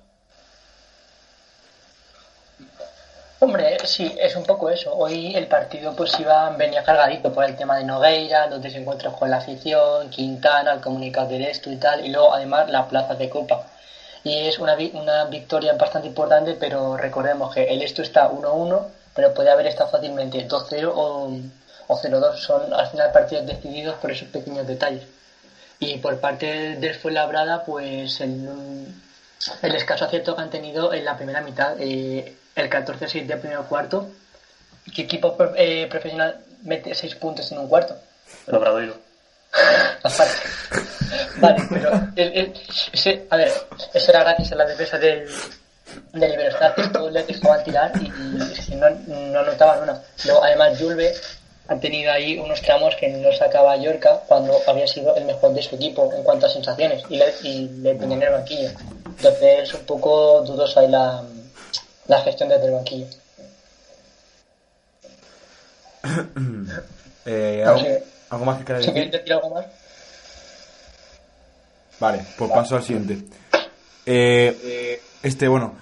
Hombre, 3.40 3.78
sí, 3.84 4.16
es 4.18 4.34
un 4.34 4.42
poco 4.42 4.68
eso. 4.68 4.92
Hoy 4.96 5.34
el 5.36 5.46
partido 5.46 5.94
pues 5.94 6.18
iba 6.18 6.50
venía 6.50 6.82
cargadito 6.82 7.32
por 7.32 7.44
el 7.44 7.54
tema 7.56 7.76
de 7.76 7.84
Nogueira, 7.84 8.48
los 8.48 8.60
desencuentros 8.60 9.14
con 9.14 9.30
la 9.30 9.36
afición, 9.36 10.10
Quintana, 10.10 10.72
el 10.72 10.80
comunicado 10.80 11.28
del 11.28 11.44
esto 11.44 11.70
y 11.70 11.76
tal, 11.76 12.04
y 12.04 12.10
luego 12.10 12.34
además 12.34 12.68
la 12.68 12.88
plaza 12.88 13.14
de 13.14 13.30
Copa. 13.30 13.64
Y 14.24 14.48
es 14.48 14.58
una, 14.58 14.76
una 14.94 15.26
victoria 15.26 15.74
bastante 15.74 16.08
importante, 16.08 16.54
pero 16.54 16.96
recordemos 16.96 17.54
que 17.54 17.62
el 17.64 17.80
esto 17.82 18.02
está 18.02 18.28
1-1, 18.28 18.82
pero 19.14 19.32
puede 19.32 19.50
haber 19.50 19.68
estado 19.68 19.90
fácilmente 19.90 20.48
2-0 20.48 20.90
o, 20.92 21.30
o 21.86 21.96
0-2. 21.96 22.36
Son 22.38 22.74
al 22.74 22.88
final 22.88 23.12
partidos 23.12 23.46
decididos 23.46 23.94
por 23.98 24.10
esos 24.10 24.28
pequeños 24.28 24.66
detalles. 24.66 25.04
Y 25.78 25.98
por 25.98 26.18
parte 26.18 26.74
del 26.76 26.94
Fuenlabrada, 26.96 27.64
pues 27.64 28.20
el, 28.20 28.48
el 29.62 29.74
escaso 29.76 30.06
acierto 30.06 30.34
que 30.34 30.42
han 30.42 30.50
tenido 30.50 30.92
en 30.92 31.04
la 31.04 31.16
primera 31.16 31.40
mitad, 31.40 31.76
eh, 31.78 32.34
el 32.58 32.70
14-6 32.70 33.26
del 33.26 33.38
primer 33.38 33.58
cuarto. 33.60 34.08
¿Qué 34.94 35.02
equipo 35.02 35.36
eh, 35.56 35.86
profesional 35.90 36.38
mete 36.62 36.94
6 36.94 37.14
puntos 37.16 37.50
en 37.52 37.58
un 37.58 37.68
cuarto? 37.68 37.96
El 38.46 38.54
Obradoiro. 38.56 38.94
Aparte. 40.02 40.32
Vale, 41.36 41.62
pero 41.70 41.90
el, 42.16 42.38
el- 42.38 42.52
ese, 42.92 43.26
a 43.30 43.36
ver, 43.36 43.52
eso 43.94 44.10
era 44.10 44.20
gracias 44.20 44.52
a 44.52 44.56
la 44.56 44.66
defensa 44.66 44.98
del, 44.98 45.28
del 46.12 46.32
Iberostar, 46.34 46.74
que 46.74 46.88
todos 46.88 47.12
les 47.12 47.26
dejaban 47.26 47.64
tirar 47.64 47.92
y, 48.00 48.74
no, 48.74 48.90
no 48.90 49.38
anotaban 49.40 49.82
una. 49.82 50.02
Luego, 50.24 50.44
además, 50.44 50.78
Julve 50.78 51.14
ha 51.68 51.76
tenido 51.76 52.12
ahí 52.12 52.38
unos 52.38 52.60
tramos 52.62 52.94
que 52.96 53.08
no 53.08 53.30
sacaba 53.32 53.76
Yorca 53.76 54.20
cuando 54.26 54.58
había 54.66 54.86
sido 54.86 55.14
el 55.16 55.24
mejor 55.26 55.52
de 55.54 55.62
su 55.62 55.76
equipo 55.76 56.10
en 56.14 56.22
cuanto 56.22 56.46
a 56.46 56.48
sensaciones 56.50 57.02
y 57.10 57.16
le, 57.16 57.34
y 57.42 57.68
le 57.82 57.94
tenían 57.94 58.22
en 58.22 58.28
el 58.28 58.34
banquillo. 58.34 58.70
Entonces, 59.06 59.62
es 59.68 59.74
un 59.74 59.84
poco 59.84 60.42
dudosa 60.42 60.80
ahí 60.80 60.88
la, 60.88 61.22
la 62.08 62.20
gestión 62.22 62.48
desde 62.48 62.66
el 62.66 62.72
banquillo. 62.72 63.06
Eh, 67.30 67.60
No 67.62 67.72
¿algo, 67.72 67.88
algo 68.30 68.44
más 68.46 68.64
que 68.64 68.82
Si 68.82 68.90
decir? 68.90 69.32
algo 69.34 69.50
más. 69.50 69.66
Vale, 72.00 72.24
pues 72.38 72.50
paso 72.50 72.76
al 72.76 72.82
siguiente. 72.82 73.18
Eh, 74.06 75.02
este, 75.22 75.46
bueno, 75.46 75.74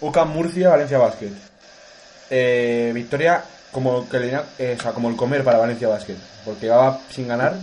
UCAM 0.00 0.30
Murcia, 0.30 0.70
Valencia 0.70 0.98
Basket. 0.98 1.30
Eh, 2.30 2.90
victoria 2.92 3.44
como, 3.70 4.08
que 4.08 4.18
le, 4.18 4.40
eh, 4.58 4.76
o 4.76 4.82
sea, 4.82 4.90
como 4.92 5.08
el 5.08 5.14
comer 5.16 5.44
para 5.44 5.58
Valencia 5.58 5.86
Basket, 5.86 6.16
porque 6.44 6.66
llevaba 6.66 7.00
sin 7.10 7.28
ganar. 7.28 7.54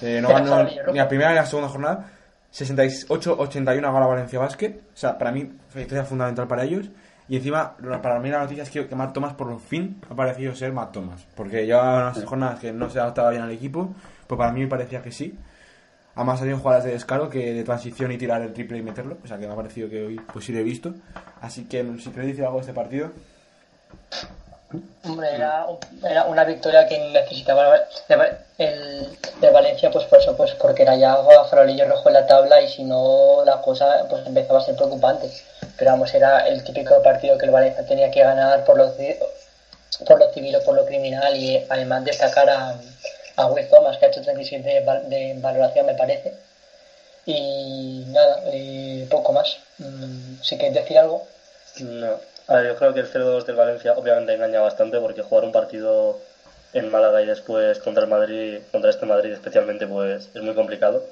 Eh, 0.00 0.20
no 0.22 0.28
ganó 0.28 0.62
ni 0.64 0.76
la 0.96 1.08
primera 1.08 1.30
ni 1.30 1.36
la 1.36 1.46
segunda 1.46 1.68
jornada. 1.68 2.06
68-81 2.52 3.64
gana 3.64 3.90
Valencia 3.90 4.38
Basket. 4.38 4.80
O 4.94 4.96
sea, 4.96 5.18
para 5.18 5.32
mí 5.32 5.50
fue 5.68 5.82
victoria 5.82 6.04
fundamental 6.04 6.46
para 6.46 6.64
ellos. 6.64 6.90
Y 7.28 7.36
encima, 7.36 7.76
para 8.02 8.18
mí 8.20 8.30
la 8.30 8.40
noticia 8.40 8.62
es 8.62 8.70
que, 8.70 8.86
que 8.86 8.94
Matt 8.94 9.12
Thomas 9.12 9.34
por 9.34 9.60
fin 9.60 10.00
ha 10.10 10.14
parecido 10.14 10.54
ser 10.54 10.72
Matt 10.72 10.92
Thomas. 10.92 11.26
Porque 11.34 11.66
llevaba 11.66 12.10
unas 12.10 12.24
jornadas 12.24 12.60
que 12.60 12.72
no 12.72 12.88
se 12.88 12.98
adaptaba 12.98 13.30
bien 13.30 13.42
al 13.42 13.50
equipo. 13.50 13.94
Pues 14.26 14.38
para 14.38 14.52
mí 14.52 14.60
me 14.60 14.66
parecía 14.68 15.02
que 15.02 15.12
sí. 15.12 15.38
Además 16.14 16.40
había 16.40 16.56
jugadas 16.56 16.84
de 16.84 16.92
descaro 16.92 17.28
que 17.28 17.52
de 17.52 17.62
transición 17.64 18.10
y 18.10 18.18
tirar 18.18 18.42
el 18.42 18.52
triple 18.52 18.78
y 18.78 18.82
meterlo. 18.82 19.18
O 19.22 19.26
sea 19.26 19.38
que 19.38 19.46
me 19.46 19.52
ha 19.52 19.56
parecido 19.56 19.88
que 19.88 20.04
hoy 20.04 20.20
pues 20.32 20.44
sí 20.44 20.52
lo 20.52 20.58
he 20.58 20.64
visto. 20.64 20.94
Así 21.40 21.66
que 21.66 21.84
si 21.98 22.10
queréis 22.10 22.32
decir 22.32 22.44
algo 22.44 22.56
de 22.56 22.62
este 22.62 22.72
partido. 22.72 23.12
Hombre, 25.04 25.34
era, 25.34 25.66
era 26.04 26.24
una 26.24 26.44
victoria 26.44 26.86
que 26.86 26.98
necesitaba 26.98 27.86
el, 28.58 29.08
el 29.40 29.50
Valencia, 29.50 29.90
pues 29.90 30.04
por 30.04 30.18
eso, 30.20 30.36
pues 30.36 30.52
porque 30.54 30.82
era 30.82 30.94
ya 30.96 31.16
farolillo 31.50 31.86
rojo 31.86 32.08
en 32.08 32.14
la 32.14 32.26
tabla 32.26 32.60
y 32.60 32.68
si 32.68 32.84
no 32.84 33.42
la 33.44 33.60
cosa 33.62 34.04
pues 34.10 34.26
empezaba 34.26 34.58
a 34.58 34.62
ser 34.62 34.76
preocupante. 34.76 35.30
Pero 35.78 35.92
vamos, 35.92 36.12
era 36.12 36.40
el 36.40 36.62
típico 36.64 37.00
partido 37.02 37.38
que 37.38 37.46
el 37.46 37.52
Valencia 37.52 37.86
tenía 37.86 38.10
que 38.10 38.22
ganar 38.22 38.64
por 38.64 38.76
lo, 38.76 38.92
por 40.06 40.18
lo 40.18 40.32
civil 40.32 40.56
o 40.56 40.62
por 40.62 40.74
lo 40.74 40.84
criminal 40.84 41.34
y 41.36 41.64
además 41.68 42.04
destacar 42.04 42.50
a, 42.50 42.74
a 43.36 43.46
Will 43.46 43.68
Thomas, 43.68 43.96
que 43.96 44.06
ha 44.06 44.08
hecho 44.08 44.22
37 44.22 44.68
de, 44.68 44.80
de 45.16 45.34
valoración, 45.40 45.86
me 45.86 45.94
parece. 45.94 46.34
Y 47.26 48.04
nada, 48.08 48.40
eh, 48.46 49.06
poco 49.10 49.32
más. 49.32 49.58
Mm, 49.78 50.40
Si 50.42 50.56
queréis 50.56 50.74
decir 50.74 50.98
algo. 50.98 51.26
No. 51.80 52.16
A 52.48 52.56
ver, 52.56 52.66
yo 52.66 52.76
creo 52.76 52.94
que 52.94 53.00
el 53.00 53.06
0-2 53.06 53.44
del 53.44 53.56
Valencia 53.56 53.92
obviamente 53.92 54.32
engaña 54.32 54.60
bastante 54.60 54.98
porque 54.98 55.22
jugar 55.22 55.44
un 55.44 55.52
partido 55.52 56.18
en 56.72 56.90
Málaga 56.90 57.22
y 57.22 57.26
después 57.26 57.78
contra 57.78 58.04
el 58.04 58.08
Madrid, 58.10 58.60
contra 58.72 58.90
este 58.90 59.06
Madrid 59.06 59.32
especialmente, 59.32 59.86
pues 59.86 60.30
es 60.34 60.42
muy 60.42 60.54
complicado. 60.54 61.04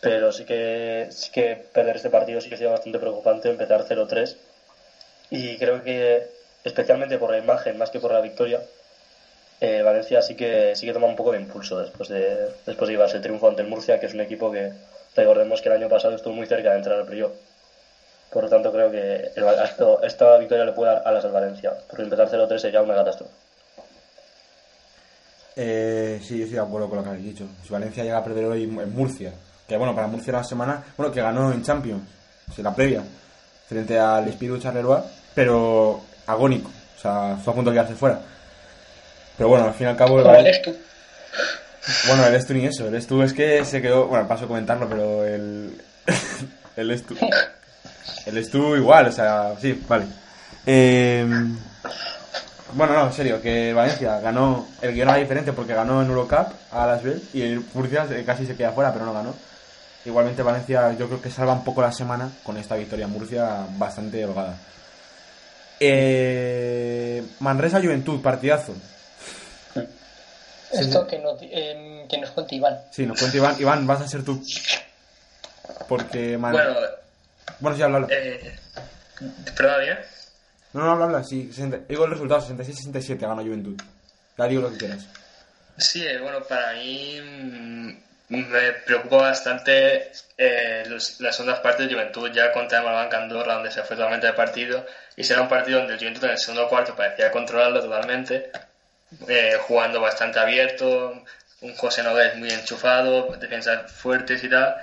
Pero 0.00 0.30
sí 0.32 0.44
que, 0.44 1.08
sí 1.10 1.30
que 1.32 1.56
perder 1.72 1.96
este 1.96 2.10
partido 2.10 2.40
sí 2.40 2.50
que 2.50 2.56
sido 2.56 2.70
bastante 2.70 2.98
preocupante, 2.98 3.48
empezar 3.48 3.84
0-3. 3.84 4.36
Y 5.30 5.58
creo 5.58 5.82
que, 5.82 6.28
especialmente 6.64 7.18
por 7.18 7.30
la 7.30 7.38
imagen, 7.38 7.78
más 7.78 7.90
que 7.90 8.00
por 8.00 8.12
la 8.12 8.20
victoria, 8.20 8.62
eh, 9.60 9.82
Valencia 9.82 10.22
sí 10.22 10.36
que, 10.36 10.76
sí 10.76 10.86
que 10.86 10.92
toma 10.92 11.06
un 11.06 11.16
poco 11.16 11.32
de 11.32 11.38
impulso 11.40 11.78
después 11.80 12.08
de, 12.08 12.50
después 12.66 12.88
de 12.88 12.94
llevarse 12.94 13.16
el 13.16 13.22
triunfo 13.22 13.48
ante 13.48 13.62
el 13.62 13.68
Murcia, 13.68 13.98
que 14.00 14.06
es 14.06 14.14
un 14.14 14.20
equipo 14.20 14.52
que, 14.52 14.72
recordemos 15.16 15.60
que 15.62 15.68
el 15.70 15.76
año 15.76 15.88
pasado 15.88 16.14
estuvo 16.14 16.34
muy 16.34 16.46
cerca 16.46 16.70
de 16.72 16.76
entrar 16.76 16.98
al 16.98 17.06
playoff. 17.06 17.32
Por 18.32 18.44
lo 18.44 18.48
tanto, 18.50 18.70
creo 18.72 18.90
que 18.90 19.30
el, 19.34 19.44
esto- 19.64 20.02
esta 20.02 20.36
victoria 20.38 20.64
le 20.64 20.72
puede 20.72 20.92
dar 20.92 21.02
alas 21.06 21.24
al 21.24 21.32
Valencia, 21.32 21.72
porque 21.88 22.02
empezar 22.04 22.28
0-3 22.30 22.58
sería 22.58 22.82
una 22.82 22.94
catástrofe. 22.94 23.32
Eh, 25.56 26.20
sí, 26.22 26.38
yo 26.38 26.44
estoy 26.44 26.56
de 26.58 26.64
acuerdo 26.64 26.88
con 26.88 26.98
lo 26.98 27.04
que 27.04 27.10
habéis 27.10 27.24
dicho. 27.24 27.46
Si 27.66 27.72
Valencia 27.72 28.04
llega 28.04 28.18
a 28.18 28.24
perder 28.24 28.44
hoy 28.44 28.64
en 28.64 28.94
Murcia, 28.94 29.32
que 29.66 29.76
bueno, 29.76 29.94
para 29.94 30.06
Murcia 30.06 30.32
la 30.32 30.44
semana, 30.44 30.82
bueno, 30.96 31.12
que 31.12 31.20
ganó 31.20 31.52
en 31.52 31.62
Champions, 31.64 32.02
la 32.58 32.74
previa, 32.74 33.02
frente 33.68 33.98
al 33.98 34.28
Espíritu 34.28 34.58
Charleroi, 34.58 35.02
pero 35.34 36.00
agónico, 36.26 36.70
o 36.96 37.00
sea, 37.00 37.36
fue 37.42 37.52
a 37.52 37.56
punto 37.56 37.70
de 37.70 37.74
quedarse 37.76 37.94
fuera. 37.94 38.20
Pero 39.36 39.48
bueno, 39.48 39.66
al 39.66 39.74
fin 39.74 39.86
y 39.86 39.90
al 39.90 39.96
cabo, 39.96 40.20
el 40.20 40.26
eres 40.46 40.62
tú. 40.62 40.74
bueno, 42.08 42.26
el 42.26 42.34
Estu 42.34 42.54
ni 42.54 42.64
eso, 42.66 42.86
el 42.88 42.94
Estu 42.94 43.22
es 43.22 43.32
que 43.32 43.64
se 43.64 43.80
quedó, 43.82 44.06
bueno, 44.06 44.26
paso 44.28 44.44
a 44.44 44.48
comentarlo, 44.48 44.88
pero 44.88 45.24
el, 45.24 45.80
el 46.76 46.90
Estu, 46.90 47.14
el 48.26 48.38
Estu 48.38 48.76
igual, 48.76 49.06
o 49.08 49.12
sea, 49.12 49.54
sí, 49.60 49.82
vale. 49.88 50.06
Eh, 50.66 51.26
bueno, 52.74 52.92
no, 52.92 53.06
en 53.06 53.12
serio, 53.12 53.40
que 53.40 53.72
Valencia 53.72 54.20
ganó, 54.20 54.68
el 54.82 54.92
guion 54.94 55.08
era 55.08 55.18
diferente 55.18 55.52
porque 55.52 55.72
ganó 55.74 56.02
en 56.02 56.08
Eurocup 56.08 56.48
a 56.70 56.86
Las 56.86 57.02
Vegas 57.02 57.22
y 57.32 57.42
el 57.42 57.64
Murcia 57.72 58.06
eh, 58.10 58.24
casi 58.26 58.44
se 58.46 58.56
queda 58.56 58.72
fuera, 58.72 58.92
pero 58.92 59.06
no 59.06 59.12
ganó. 59.14 59.34
Igualmente 60.04 60.42
Valencia 60.42 60.92
yo 60.92 61.06
creo 61.08 61.20
que 61.22 61.30
salva 61.30 61.52
un 61.54 61.64
poco 61.64 61.82
la 61.82 61.92
semana 61.92 62.30
con 62.44 62.56
esta 62.56 62.76
victoria 62.76 63.06
en 63.06 63.10
Murcia 63.12 63.66
bastante 63.76 64.24
holgada. 64.24 64.56
Eh, 65.80 67.22
Manresa 67.40 67.80
Juventud, 67.80 68.20
partidazo. 68.20 68.74
Esto 70.70 71.06
que, 71.06 71.18
nos, 71.18 71.38
eh, 71.42 72.04
que 72.08 72.18
nos 72.18 72.30
cuente 72.30 72.56
Iván. 72.56 72.78
Sí, 72.90 73.06
nos 73.06 73.18
cuenta 73.18 73.36
Iván. 73.38 73.56
Iván, 73.58 73.86
vas 73.86 74.02
a 74.02 74.08
ser 74.08 74.22
tú. 74.24 74.42
Porque 75.88 76.36
Man- 76.36 76.52
Bueno, 76.52 76.74
Bueno, 77.60 77.76
sí, 77.76 77.82
habla, 77.82 77.96
habla. 77.98 78.08
eh, 78.10 78.58
¿bien? 79.20 79.98
No, 80.72 80.82
no, 80.84 80.90
habla, 80.92 81.04
habla. 81.06 81.24
Sí, 81.24 81.48
60 81.52 81.78
digo 81.88 82.04
el 82.04 82.10
resultado, 82.12 82.40
66-67 82.42 83.18
gana 83.20 83.42
Juventud. 83.42 83.80
Ya 84.36 84.44
digo 84.46 84.62
lo 84.62 84.70
que 84.72 84.78
quieras. 84.78 85.06
Sí, 85.76 86.06
eh, 86.06 86.18
bueno, 86.18 86.42
para 86.44 86.72
mí 86.74 87.20
mm, 87.20 87.92
me 88.28 88.72
preocupa 88.86 89.16
bastante 89.16 90.10
eh, 90.36 90.84
los- 90.88 91.20
las 91.20 91.36
segundas 91.36 91.60
partes 91.60 91.88
de 91.88 91.94
Juventud 91.94 92.30
ya 92.32 92.52
contra 92.52 92.78
el 92.78 92.84
Malabanca 92.84 93.18
Andorra, 93.22 93.54
donde 93.54 93.70
se 93.70 93.82
fue 93.82 93.96
totalmente 93.96 94.26
el 94.26 94.34
partido, 94.34 94.84
y 95.16 95.24
será 95.24 95.42
un 95.42 95.48
partido 95.48 95.78
donde 95.78 95.94
el 95.94 95.98
Juventud 96.00 96.24
en 96.24 96.30
el 96.32 96.38
segundo 96.38 96.68
cuarto 96.68 96.94
parecía 96.94 97.30
controlarlo 97.30 97.80
totalmente, 97.80 98.50
eh, 99.28 99.56
jugando 99.66 100.00
bastante 100.00 100.38
abierto, 100.38 101.22
un 101.60 101.74
José 101.76 102.02
Nogués 102.02 102.36
muy 102.36 102.50
enchufado, 102.50 103.34
defensas 103.36 103.90
fuertes 103.90 104.44
y 104.44 104.48
tal, 104.50 104.76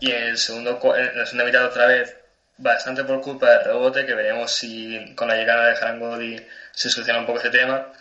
Y 0.00 0.10
en, 0.10 0.22
el 0.24 0.38
segundo, 0.38 0.80
en 0.96 1.18
la 1.18 1.26
segunda 1.26 1.44
mitad 1.44 1.64
otra 1.66 1.86
vez, 1.86 2.16
bastante 2.56 3.04
por 3.04 3.20
culpa 3.20 3.50
del 3.50 3.64
rebote, 3.64 4.06
que 4.06 4.14
veremos 4.14 4.52
si 4.52 5.14
con 5.14 5.28
la 5.28 5.36
llegada 5.36 5.66
de 5.66 5.76
Harangodi 5.76 6.46
se 6.72 6.90
soluciona 6.90 7.20
un 7.20 7.26
poco 7.26 7.38
ese 7.40 7.50
tema, 7.50 7.92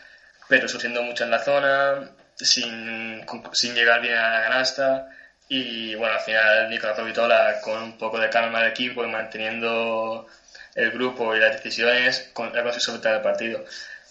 pero 0.47 0.67
sufriendo 0.67 1.01
mucho 1.03 1.23
en 1.23 1.31
la 1.31 1.39
zona, 1.39 2.11
sin, 2.35 3.25
sin 3.53 3.75
llegar 3.75 4.01
bien 4.01 4.15
a 4.15 4.39
la 4.39 4.43
canasta. 4.43 5.09
Y 5.49 5.95
bueno, 5.95 6.15
al 6.15 6.21
final 6.21 6.69
Nicolás 6.69 6.95
Provitola 6.95 7.61
con 7.61 7.81
un 7.81 7.97
poco 7.97 8.19
de 8.19 8.29
calma 8.29 8.59
al 8.59 8.69
equipo 8.69 9.03
y 9.03 9.07
manteniendo 9.07 10.27
el 10.75 10.91
grupo 10.91 11.35
y 11.35 11.39
las 11.39 11.55
decisiones, 11.55 12.31
con, 12.33 12.47
ha 12.47 12.63
conseguido 12.63 12.79
soltar 12.79 13.15
el 13.15 13.21
partido. 13.21 13.63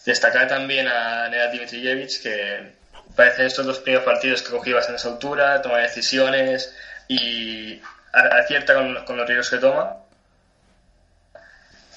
Destacar 0.05 0.49
también 0.49 0.89
a 0.89 1.29
Nenad 1.29 1.51
Dimitrijevic, 1.51 2.23
que 2.23 2.73
parece 3.17 3.47
estos 3.47 3.67
dos 3.67 3.79
primeros 3.81 4.05
partidos 4.05 4.43
que 4.43 4.51
cogido 4.51 4.77
bastante 4.77 5.07
altura, 5.07 5.62
toma 5.62 5.79
decisiones 5.79 6.75
y 7.14 7.81
acierta 8.12 8.75
con, 8.75 9.16
los 9.16 9.26
riesgos 9.26 9.50
que 9.50 9.59
toma. 9.59 9.97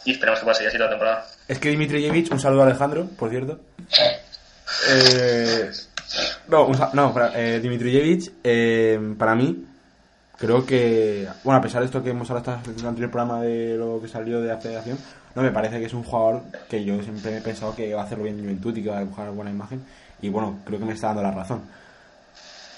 Y 0.06 0.12
esperemos 0.12 0.40
que 0.40 0.54
seguir 0.54 0.70
así 0.70 0.78
toda 0.78 0.90
la 0.90 0.96
temporada. 0.96 1.26
Es 1.48 1.60
que 1.60 1.70
Dimitrijevic, 1.70 2.32
un 2.32 2.40
saludo 2.40 2.62
a 2.62 2.66
Alejandro, 2.66 3.08
por 3.18 3.30
cierto. 3.30 3.60
Eh, 4.90 5.72
no, 6.48 6.72
no, 6.94 7.14
para, 7.14 7.32
eh, 7.36 7.62
eh, 8.44 9.16
para 9.18 9.36
mí, 9.36 9.66
creo 10.38 10.66
que, 10.66 11.28
bueno, 11.44 11.60
a 11.60 11.62
pesar 11.62 11.82
de 11.82 11.88
esto 11.88 12.04
que 12.04 12.12
hemos 12.12 12.30
hablado 12.30 12.60
en 12.66 12.80
el 12.80 12.86
anterior 12.86 13.12
programa 13.12 13.42
de 13.42 13.76
lo 13.78 14.00
que 14.02 14.08
salió 14.08 14.42
de 14.42 14.50
la 14.50 14.58
federación, 14.58 14.98
no 15.34 15.42
me 15.42 15.52
parece 15.52 15.80
que 15.80 15.86
es 15.86 15.94
un 15.94 16.04
jugador 16.04 16.44
que 16.70 16.84
yo 16.84 17.02
siempre 17.02 17.38
he 17.38 17.42
pensado 17.42 17.76
que 17.76 17.94
va 17.94 18.02
a 18.02 18.06
hacerlo 18.06 18.24
bien 18.24 18.38
en 18.38 18.46
Juventud 18.46 18.78
y 18.78 18.84
que 18.84 18.90
va 18.90 18.98
a 18.98 19.02
dibujar 19.02 19.32
buena 19.32 19.52
imagen. 19.52 19.84
Y 20.22 20.30
bueno, 20.30 20.60
creo 20.66 20.80
que 20.80 20.86
me 20.86 20.94
está 20.94 21.08
dando 21.08 21.24
la 21.24 21.32
razón. 21.32 21.64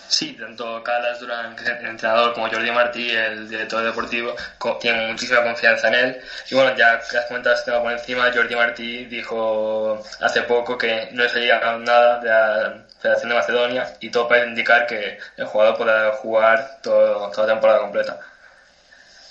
Sí, 0.09 0.33
tanto 0.39 0.81
Carlos 0.83 1.19
Durán, 1.19 1.55
el 1.59 1.85
entrenador, 1.85 2.33
como 2.33 2.49
Jordi 2.49 2.71
Martí, 2.71 3.09
el 3.11 3.49
director 3.49 3.83
deportivo, 3.83 4.35
tienen 4.79 5.07
muchísima 5.11 5.43
confianza 5.43 5.89
en 5.89 5.95
él. 5.95 6.21
Y 6.49 6.55
bueno, 6.55 6.75
ya 6.77 6.99
que 6.99 7.17
has 7.17 7.25
comentado 7.25 7.55
este 7.55 7.71
por 7.73 7.91
encima, 7.91 8.31
Jordi 8.33 8.55
Martí 8.55 9.05
dijo 9.05 10.01
hace 10.21 10.43
poco 10.43 10.77
que 10.77 11.09
no 11.11 11.27
se 11.27 11.39
llega 11.41 11.59
nada 11.79 12.19
de 12.19 12.29
la 12.29 12.83
Federación 13.01 13.29
de 13.29 13.35
Macedonia 13.35 13.93
y 13.99 14.09
todo 14.09 14.27
para 14.29 14.45
indicar 14.45 14.87
que 14.87 15.19
el 15.35 15.45
jugador 15.45 15.77
podrá 15.77 16.11
jugar 16.13 16.77
todo- 16.81 17.29
toda 17.31 17.47
la 17.47 17.53
temporada 17.53 17.79
completa. 17.79 18.17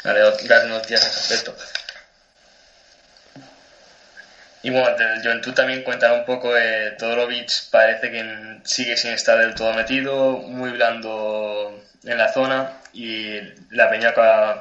Grandes 0.04 0.66
noticias 0.66 1.02
en 1.02 1.09
ese 1.09 1.21
aspecto. 1.35 1.54
Y 4.66 4.70
bueno, 4.70 4.96
del 4.96 5.23
Juventud 5.23 5.54
también 5.54 5.85
cuentan 5.85 6.18
un 6.18 6.25
poco 6.25 6.52
de 6.52 6.90
Todorovic, 6.99 7.70
parece 7.70 8.11
que 8.11 8.58
sigue 8.64 8.96
sin 8.96 9.12
estar 9.12 9.38
del 9.38 9.54
todo 9.54 9.73
metido, 9.75 10.38
muy 10.38 10.70
blando 10.70 11.80
en 12.02 12.18
la 12.18 12.32
zona 12.32 12.73
y 12.92 13.38
la 13.70 13.88
Peña 13.88 14.12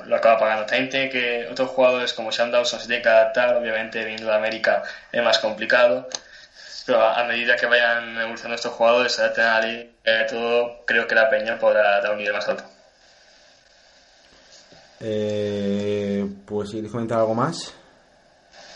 lo 0.06 0.16
acaba 0.16 0.38
pagando. 0.38 0.68
También 0.68 0.90
tiene 0.90 1.10
que 1.10 1.48
otros 1.50 1.72
jugadores 1.72 2.14
como 2.14 2.32
Sean 2.32 2.52
Dawson 2.52 2.80
se 2.80 2.86
tienen 2.86 3.02
que 3.02 3.10
adaptar, 3.10 3.56
obviamente 3.56 4.04
viniendo 4.04 4.28
de 4.28 4.36
América 4.36 4.84
es 5.12 5.24
más 5.24 5.40
complicado, 5.40 6.08
pero 6.86 7.02
a, 7.02 7.24
medida 7.24 7.56
que 7.56 7.66
vayan 7.66 8.16
evolucionando 8.16 8.58
estos 8.58 8.74
jugadores, 8.74 9.12
se 9.12 9.24
a 9.24 9.60
la 9.60 9.62
liga, 9.62 9.90
eh, 10.04 10.28
todo, 10.30 10.86
creo 10.86 11.08
que 11.08 11.16
la 11.16 11.32
Peña 11.32 11.58
podrá 11.58 12.00
dar 12.00 12.12
un 12.12 12.20
nivel 12.20 12.34
más 12.34 12.48
alto. 12.48 12.64
Eh, 15.00 16.28
pues 16.46 16.70
si 16.70 16.76
queréis 16.76 16.92
comentar 16.92 17.18
algo 17.18 17.34
más. 17.34 17.74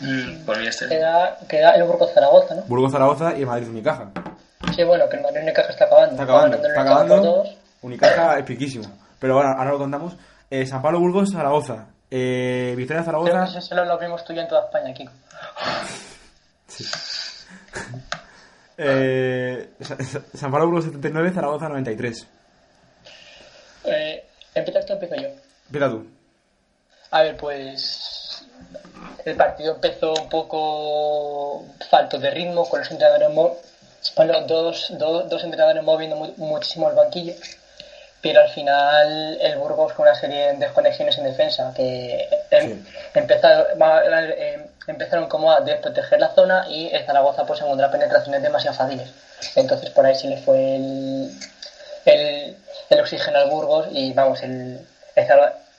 Mm. 0.00 0.46
Queda, 0.88 1.38
queda 1.48 1.70
el 1.74 1.84
Burgos 1.84 2.12
Zaragoza, 2.14 2.54
¿no? 2.54 2.62
Burgos 2.62 2.92
Zaragoza 2.92 3.34
y 3.36 3.40
el 3.40 3.46
Madrid 3.46 3.68
Unicaja. 3.68 4.10
Sí, 4.74 4.82
bueno, 4.84 5.08
que 5.08 5.16
el 5.16 5.22
Madrid 5.22 5.42
Unicaja 5.42 5.68
está 5.70 5.84
acabando. 5.84 6.12
Está 6.12 6.22
acabando, 6.24 6.56
está 6.56 6.80
acabando. 6.80 7.44
Unicaja 7.82 8.38
es 8.38 8.44
piquísimo. 8.44 8.84
Pero 9.18 9.34
ahora, 9.34 9.52
ahora 9.58 9.70
lo 9.72 9.78
contamos. 9.78 10.14
Eh, 10.50 10.66
San 10.66 10.80
Pablo 10.82 11.00
Burgos 11.00 11.30
Zaragoza. 11.32 11.86
Eh, 12.10 12.74
Victoria 12.76 13.02
Creo 13.02 13.22
Zaragoza. 13.24 13.44
que 13.52 13.58
eso 13.58 13.60
solo 13.68 13.84
lo 13.84 13.98
vimos 13.98 14.24
tú 14.24 14.32
y 14.32 14.36
yo 14.36 14.42
en 14.42 14.48
toda 14.48 14.64
España, 14.64 14.92
Kiko. 14.94 15.12
Eh, 18.78 19.70
Sa- 19.80 19.96
Sa- 20.02 20.22
San 20.34 20.50
Pablo 20.50 20.66
Burgos 20.66 20.84
79, 20.86 21.32
Zaragoza 21.32 21.68
93. 21.68 22.26
Eh, 23.84 24.24
¿Empiezas 24.54 24.86
tú 24.86 24.92
o 24.92 24.96
empiezo 24.96 25.14
yo? 25.16 25.28
Empieza 25.66 25.90
tú. 25.90 26.06
A 27.10 27.22
ver, 27.22 27.36
pues 27.36 28.19
el 29.24 29.36
partido 29.36 29.72
empezó 29.72 30.14
un 30.14 30.28
poco 30.28 31.62
falto 31.88 32.18
de 32.18 32.30
ritmo, 32.30 32.66
con 32.66 32.80
los 32.80 32.90
entrenadores 32.90 33.28
los 34.28 34.46
dos, 34.46 34.86
dos, 34.90 35.28
dos 35.28 35.42
entrenadores 35.44 35.82
moviendo 35.82 36.16
mu- 36.16 36.32
muchísimo 36.36 36.88
el 36.88 36.94
banquillo, 36.94 37.34
pero 38.22 38.40
al 38.40 38.48
final 38.48 39.38
el 39.40 39.56
Burgos 39.56 39.92
con 39.92 40.04
una 40.06 40.14
serie 40.14 40.52
de 40.52 40.58
desconexiones 40.58 41.16
en 41.18 41.24
defensa 41.24 41.72
que 41.74 42.28
em- 42.50 42.82
Sí. 42.84 42.84
empezaron, 43.14 43.66
eh, 44.36 44.66
empezaron 44.86 45.26
como 45.28 45.52
a 45.52 45.60
desproteger 45.60 46.18
la 46.20 46.28
zona 46.28 46.64
y 46.66 46.88
el 46.92 47.02
Zaragoza 47.04 47.44
pues 47.44 47.60
encontrar 47.60 47.90
penetraciones 47.90 48.42
demasiado 48.42 48.76
fáciles. 48.76 49.08
Entonces 49.54 49.88
por 49.90 50.04
ahí 50.06 50.14
se 50.14 50.26
le 50.28 50.36
fue 50.36 50.76
el, 50.76 51.30
el, 52.04 52.56
el 52.90 53.00
oxígeno 53.00 53.38
al 53.38 53.46
Burgos 53.48 53.86
y 53.90 54.12
vamos, 54.12 54.42
el, 54.42 54.84
el, 55.14 55.26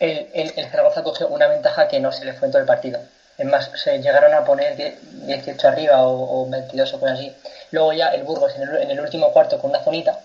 el, 0.02 0.28
el- 0.34 0.54
el 0.58 0.70
Zaragoza 0.70 1.02
cogió 1.04 1.28
una 1.30 1.48
ventaja 1.48 1.88
que 1.88 2.00
no 2.02 2.12
se 2.12 2.26
le 2.26 2.34
fue 2.34 2.48
en 2.48 2.52
todo 2.52 2.62
el 2.62 2.68
partido. 2.68 3.00
Es 3.38 3.46
más, 3.46 3.72
se 3.82 3.98
llegaron 4.00 4.34
a 4.34 4.44
poner 4.44 4.76
die- 4.76 4.98
18 5.26 5.68
arriba 5.68 6.04
o, 6.04 6.42
o 6.44 6.50
22 6.50 6.94
o 6.94 7.00
cosas 7.00 7.18
así. 7.20 7.34
Luego 7.72 7.94
ya 7.94 8.10
el 8.10 8.24
Burgos 8.24 8.54
en 8.56 8.92
el, 8.92 9.00
último 9.00 9.32
cuarto 9.32 9.58
con 9.60 9.70
una 9.70 9.80
zonita, 9.84 10.20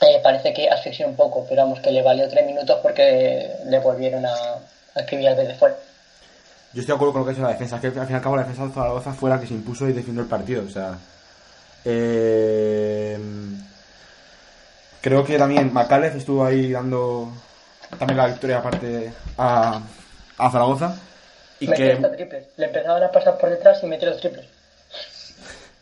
eh, 0.00 0.20
parece 0.22 0.52
que 0.54 0.68
asfixió 0.70 1.06
un 1.06 1.14
poco, 1.14 1.44
pero 1.48 1.62
vamos, 1.62 1.80
que 1.80 1.90
le 1.90 2.02
valió 2.02 2.28
3 2.28 2.46
minutos 2.46 2.78
porque 2.82 3.54
le 3.66 3.78
volvieron 3.80 4.24
a, 4.26 4.32
a 4.94 5.00
escribir 5.00 5.28
al 5.28 5.36
de 5.36 5.54
fuera. 5.54 5.76
Yo 6.72 6.80
estoy 6.80 6.92
de 6.92 6.96
acuerdo 6.96 7.12
con 7.12 7.20
lo 7.20 7.26
que 7.26 7.30
ha 7.30 7.34
hecho 7.34 7.42
la 7.42 7.50
defensa. 7.52 7.80
Que 7.80 7.86
al 7.88 7.92
fin 7.92 8.06
y 8.10 8.14
al 8.14 8.22
cabo 8.22 8.36
la 8.36 8.42
defensa 8.42 8.66
de 8.66 8.72
Zaragoza 8.72 9.12
fue 9.12 9.30
la 9.30 9.38
que 9.38 9.46
se 9.46 9.54
impuso 9.54 9.86
y 9.88 9.92
defendió 9.92 10.22
el 10.22 10.28
partido. 10.28 10.64
O 10.66 10.70
sea. 10.70 10.98
eh, 11.84 13.18
creo 15.00 15.24
que 15.24 15.38
también 15.38 15.72
Macález 15.72 16.14
estuvo 16.14 16.44
ahí 16.44 16.72
dando 16.72 17.28
también 17.98 18.18
la 18.18 18.26
victoria 18.26 18.58
aparte 18.58 19.12
a, 19.38 19.80
a 20.38 20.50
Zaragoza. 20.50 20.96
Y 21.60 21.66
que. 21.68 21.98
Le 22.56 22.66
empezaban 22.66 23.02
a 23.02 23.10
pasar 23.10 23.38
por 23.38 23.50
detrás 23.50 23.82
y 23.82 23.86
metió 23.86 24.08
los 24.10 24.20
triples. 24.20 24.46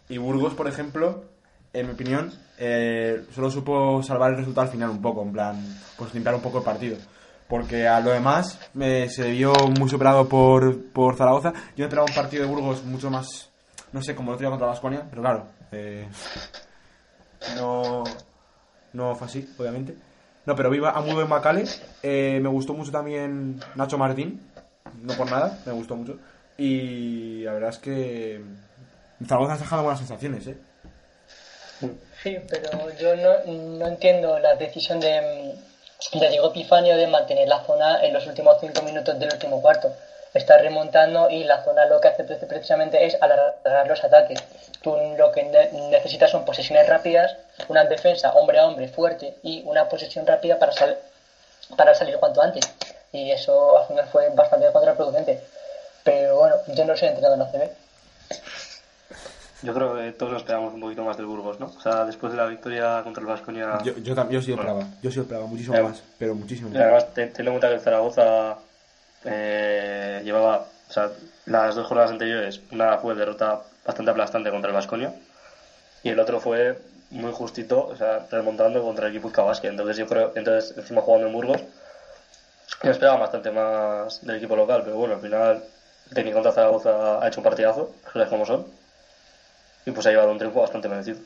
Y 0.09 0.19
Burgos, 0.19 0.55
por 0.55 0.69
ejemplo, 0.69 1.25
en 1.73 1.87
mi 1.87 1.93
opinión, 1.93 2.33
eh, 2.59 3.25
solo 3.35 3.51
supo 3.51 4.03
salvar 4.03 4.33
el 4.33 4.39
resultado 4.39 4.67
al 4.67 4.73
final 4.73 4.91
un 4.91 5.01
poco, 5.01 5.23
en 5.23 5.33
plan, 5.33 5.81
pues 5.97 6.13
limpiar 6.13 6.35
un 6.35 6.43
poco 6.43 6.59
el 6.59 6.65
partido. 6.65 6.97
Porque 7.49 7.87
a 7.87 8.01
lo 8.01 8.11
demás 8.11 8.59
eh, 8.81 9.09
se 9.11 9.31
vio 9.31 9.53
muy 9.79 9.89
superado 9.89 10.29
por, 10.29 10.91
por 10.93 11.17
Zaragoza. 11.17 11.53
Yo 11.77 11.85
esperaba 11.85 12.07
un 12.09 12.15
partido 12.15 12.45
de 12.45 12.49
Burgos 12.49 12.83
mucho 12.85 13.11
más, 13.11 13.51
no 13.93 14.03
sé, 14.03 14.15
como 14.15 14.31
el 14.31 14.35
otro 14.35 14.45
día 14.45 14.51
contra 14.51 14.69
Vasconia, 14.69 15.07
pero 15.09 15.23
claro, 15.23 15.47
eh, 15.73 16.09
no, 17.57 18.05
no 18.93 19.15
fue 19.15 19.27
así, 19.27 19.49
obviamente. 19.59 19.97
No, 20.45 20.57
pero 20.57 20.71
viva 20.71 20.91
a 20.91 21.01
muy 21.01 21.15
buen 21.15 21.29
Macale. 21.29 21.65
Eh, 22.03 22.41
me 22.43 22.49
gustó 22.49 22.75
mucho 22.75 22.91
también 22.91 23.61
Nacho 23.75 23.99
Martín, 23.99 24.41
no 25.03 25.15
por 25.15 25.31
nada, 25.31 25.59
me 25.67 25.73
gustó 25.73 25.95
mucho. 25.97 26.19
Y 26.59 27.43
la 27.45 27.53
verdad 27.53 27.71
es 27.71 27.79
que 27.79 28.41
Zaragoza 29.27 29.55
has 29.55 29.61
dejado 29.61 29.83
buenas 29.83 30.01
sensaciones, 30.01 30.47
¿eh? 30.47 30.57
Sí, 32.23 32.39
pero 32.49 32.71
yo 32.99 33.17
no, 33.17 33.87
entiendo 33.87 34.39
la 34.39 34.55
decisión 34.55 35.01
de, 35.01 35.55
de 36.13 36.29
Diego 36.29 36.51
Epifanio 36.51 36.97
de 36.97 37.09
mantener 37.09 37.49
la 37.49 37.65
zona 37.65 38.05
en 38.05 38.13
los 38.13 38.27
últimos 38.27 38.57
cinco 38.61 38.83
minutos 38.83 39.19
del 39.19 39.33
último 39.33 39.61
cuarto. 39.61 39.93
Está 40.35 40.59
remontando 40.59 41.29
y 41.29 41.45
la 41.45 41.63
zona 41.65 41.87
lo 41.87 42.01
que 42.01 42.09
hace 42.09 42.25
pre- 42.25 42.37
precisamente 42.37 43.05
es 43.05 43.17
alargar 43.21 43.87
los 43.89 44.03
ataques. 44.05 44.43
Tú 44.83 44.97
lo 45.17 45.31
que 45.31 45.45
ne- 45.45 45.69
necesitas 45.73 46.31
son 46.31 46.45
posesiones 46.45 46.87
rápidas, 46.87 47.37
una 47.69 47.85
defensa 47.85 48.31
hombre 48.33 48.59
a 48.59 48.67
hombre 48.67 48.89
fuerte 48.89 49.35
y 49.43 49.63
una 49.65 49.89
posesión 49.89 50.27
rápida 50.27 50.59
para, 50.59 50.73
sal- 50.73 50.99
para 51.77 51.95
salir 51.95 52.17
cuanto 52.19 52.43
antes. 52.43 52.65
Y 53.13 53.31
eso 53.31 53.79
al 53.79 53.87
final 53.87 54.07
fue 54.11 54.29
bastante 54.31 54.71
contraproducente. 54.73 55.39
Pero 56.03 56.37
bueno, 56.37 56.57
yo 56.67 56.85
no 56.85 56.97
soy 56.97 57.09
entrenador 57.09 57.37
en 57.39 57.43
ACB. 57.43 57.71
Yo 59.63 59.73
creo 59.73 59.95
que 59.95 60.11
todos 60.13 60.33
nos 60.33 60.43
esperamos 60.43 60.75
un 60.75 60.81
poquito 60.81 61.05
más 61.05 61.17
del 61.17 61.27
Burgos, 61.27 61.61
¿no? 61.61 61.67
O 61.77 61.81
sea, 61.81 62.05
después 62.05 62.33
de 62.33 62.39
la 62.39 62.47
victoria 62.47 63.01
contra 63.05 63.21
el 63.21 63.29
Vasconia. 63.29 63.79
Yo, 63.85 63.93
yo, 63.99 64.17
tam- 64.17 64.29
yo 64.29 64.43
sí 64.43 64.51
lo 64.51 64.57
Bueno. 64.57 64.73
esperaba, 64.73 64.93
yo 65.01 65.11
sí 65.13 65.21
esperaba, 65.21 65.47
muchísimo 65.47 65.81
más, 65.81 66.03
pero 66.19 66.35
muchísimo 66.35 66.71
más. 66.71 66.81
además, 66.81 67.15
te- 67.15 67.27
ten 67.29 67.47
en 67.47 67.53
cuenta 67.53 67.69
que 67.69 67.75
el 67.75 67.81
Zaragoza 67.81 68.57
eh, 69.25 70.21
llevaba, 70.25 70.67
o 70.89 70.93
sea, 70.93 71.11
las 71.47 71.75
dos 71.75 71.87
jornadas 71.87 72.13
anteriores, 72.13 72.61
una 72.71 72.99
fue 72.99 73.15
derrota 73.15 73.63
bastante 73.85 74.11
aplastante 74.11 74.51
contra 74.51 74.71
el 74.71 74.75
Vasconia 74.75 75.13
y 76.03 76.11
el 76.11 76.21
otro 76.21 76.41
fue 76.41 76.79
muy 77.11 77.33
justito, 77.33 77.87
o 77.87 77.97
sea, 77.97 78.27
remontando 78.31 78.83
contra 78.83 79.07
el 79.07 79.15
equipo 79.15 79.31
Basket. 79.45 79.69
Entonces 79.69 79.97
yo 79.97 80.07
creo, 80.07 80.33
entonces 80.35 80.77
encima 80.77 81.03
jugando 81.03 81.27
en 81.27 81.33
Burgos, 81.33 81.61
yo 82.83 82.91
esperaba 82.91 83.19
bastante 83.19 83.51
más 83.51 84.25
del 84.25 84.37
equipo 84.37 84.57
local, 84.57 84.83
pero 84.83 84.97
bueno, 84.97 85.15
al 85.15 85.21
final 85.21 85.65
el 86.09 86.15
técnico 86.15 86.37
contra 86.37 86.53
Zaragoza 86.53 87.23
ha 87.23 87.29
hecho 87.29 87.41
un 87.41 87.45
partidazo, 87.45 87.95
las 88.15 88.29
como 88.29 88.47
son, 88.47 88.67
y 89.85 89.91
pues 89.91 90.07
ha 90.07 90.11
llevado 90.11 90.31
un 90.31 90.39
triunfo 90.39 90.61
bastante 90.61 90.89
merecido. 90.89 91.19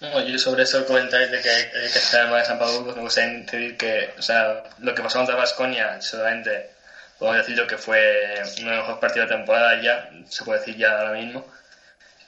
No, 0.00 0.20
yo 0.20 0.38
sobre 0.38 0.64
eso 0.64 0.84
comentáis 0.86 1.30
de 1.30 1.40
que 1.40 1.48
hay 1.48 1.70
que 1.70 1.98
estar 1.98 2.26
en 2.26 2.44
San 2.44 2.58
Pablo, 2.58 2.84
pues 2.84 2.96
me 2.96 3.02
gustaría 3.02 3.38
decir 3.40 3.76
que, 3.76 4.10
o 4.18 4.22
sea, 4.22 4.64
lo 4.80 4.94
que 4.94 5.02
pasó 5.02 5.18
contra 5.18 5.36
Vasconia, 5.36 6.00
solamente 6.00 6.73
podemos 7.18 7.46
decir 7.46 7.66
que 7.66 7.78
fue 7.78 8.42
uno 8.60 8.70
de 8.70 8.76
los 8.76 8.86
mejores 8.86 8.98
partidos 8.98 9.28
de 9.28 9.36
temporada 9.36 9.80
ya, 9.82 10.10
se 10.28 10.44
puede 10.44 10.60
decir 10.60 10.76
ya 10.76 10.98
ahora 10.98 11.12
mismo, 11.12 11.46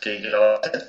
que, 0.01 0.23
que 0.23 0.29
lo 0.29 0.41
va 0.41 0.55
a 0.55 0.59
hacer. 0.59 0.87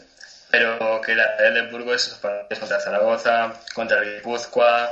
Pero 0.50 1.02
que 1.02 1.16
la 1.16 1.36
de 1.36 1.64
Burgos, 1.64 2.08
esos 2.08 2.20
partidos 2.20 2.60
contra 2.60 2.80
Zaragoza, 2.80 3.54
contra 3.74 4.00
el 4.00 4.16
Guipúzcoa, 4.16 4.90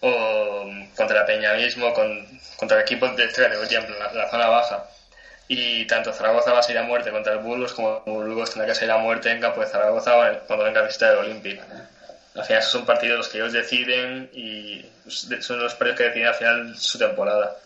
o 0.00 0.66
contra 0.96 1.20
la 1.20 1.26
Peña 1.26 1.54
mismo, 1.54 1.92
con, 1.94 2.26
contra 2.56 2.80
equipos 2.80 3.16
de 3.16 3.24
esta 3.24 3.44
categoría, 3.44 3.80
en 3.80 3.98
la, 3.98 4.12
la 4.12 4.30
zona 4.30 4.48
baja. 4.48 4.84
Y 5.48 5.86
tanto 5.86 6.12
Zaragoza 6.12 6.52
va 6.52 6.60
a 6.60 6.62
salir 6.62 6.78
a 6.78 6.82
muerte 6.82 7.10
contra 7.10 7.34
el 7.34 7.38
Burgos 7.40 7.72
como 7.72 8.00
Burgos 8.00 8.50
tendrá 8.50 8.66
que 8.66 8.74
salir 8.74 8.90
a 8.92 8.98
muerte 8.98 9.30
en 9.30 9.40
campo 9.40 9.60
de 9.60 9.66
Zaragoza 9.66 10.40
cuando 10.46 10.64
venga 10.64 10.80
a 10.80 10.84
visitar 10.84 11.12
el 11.12 11.18
Olympic. 11.18 11.60
Al 12.34 12.44
final 12.44 12.60
esos 12.60 12.72
son 12.72 12.86
partidos 12.86 13.18
los 13.18 13.28
que 13.28 13.38
ellos 13.38 13.52
deciden 13.52 14.30
y 14.32 14.86
son 15.06 15.60
los 15.60 15.74
partidos 15.74 15.98
que 15.98 16.04
deciden 16.04 16.28
al 16.28 16.34
final 16.34 16.78
su 16.78 16.98
temporada. 16.98 17.56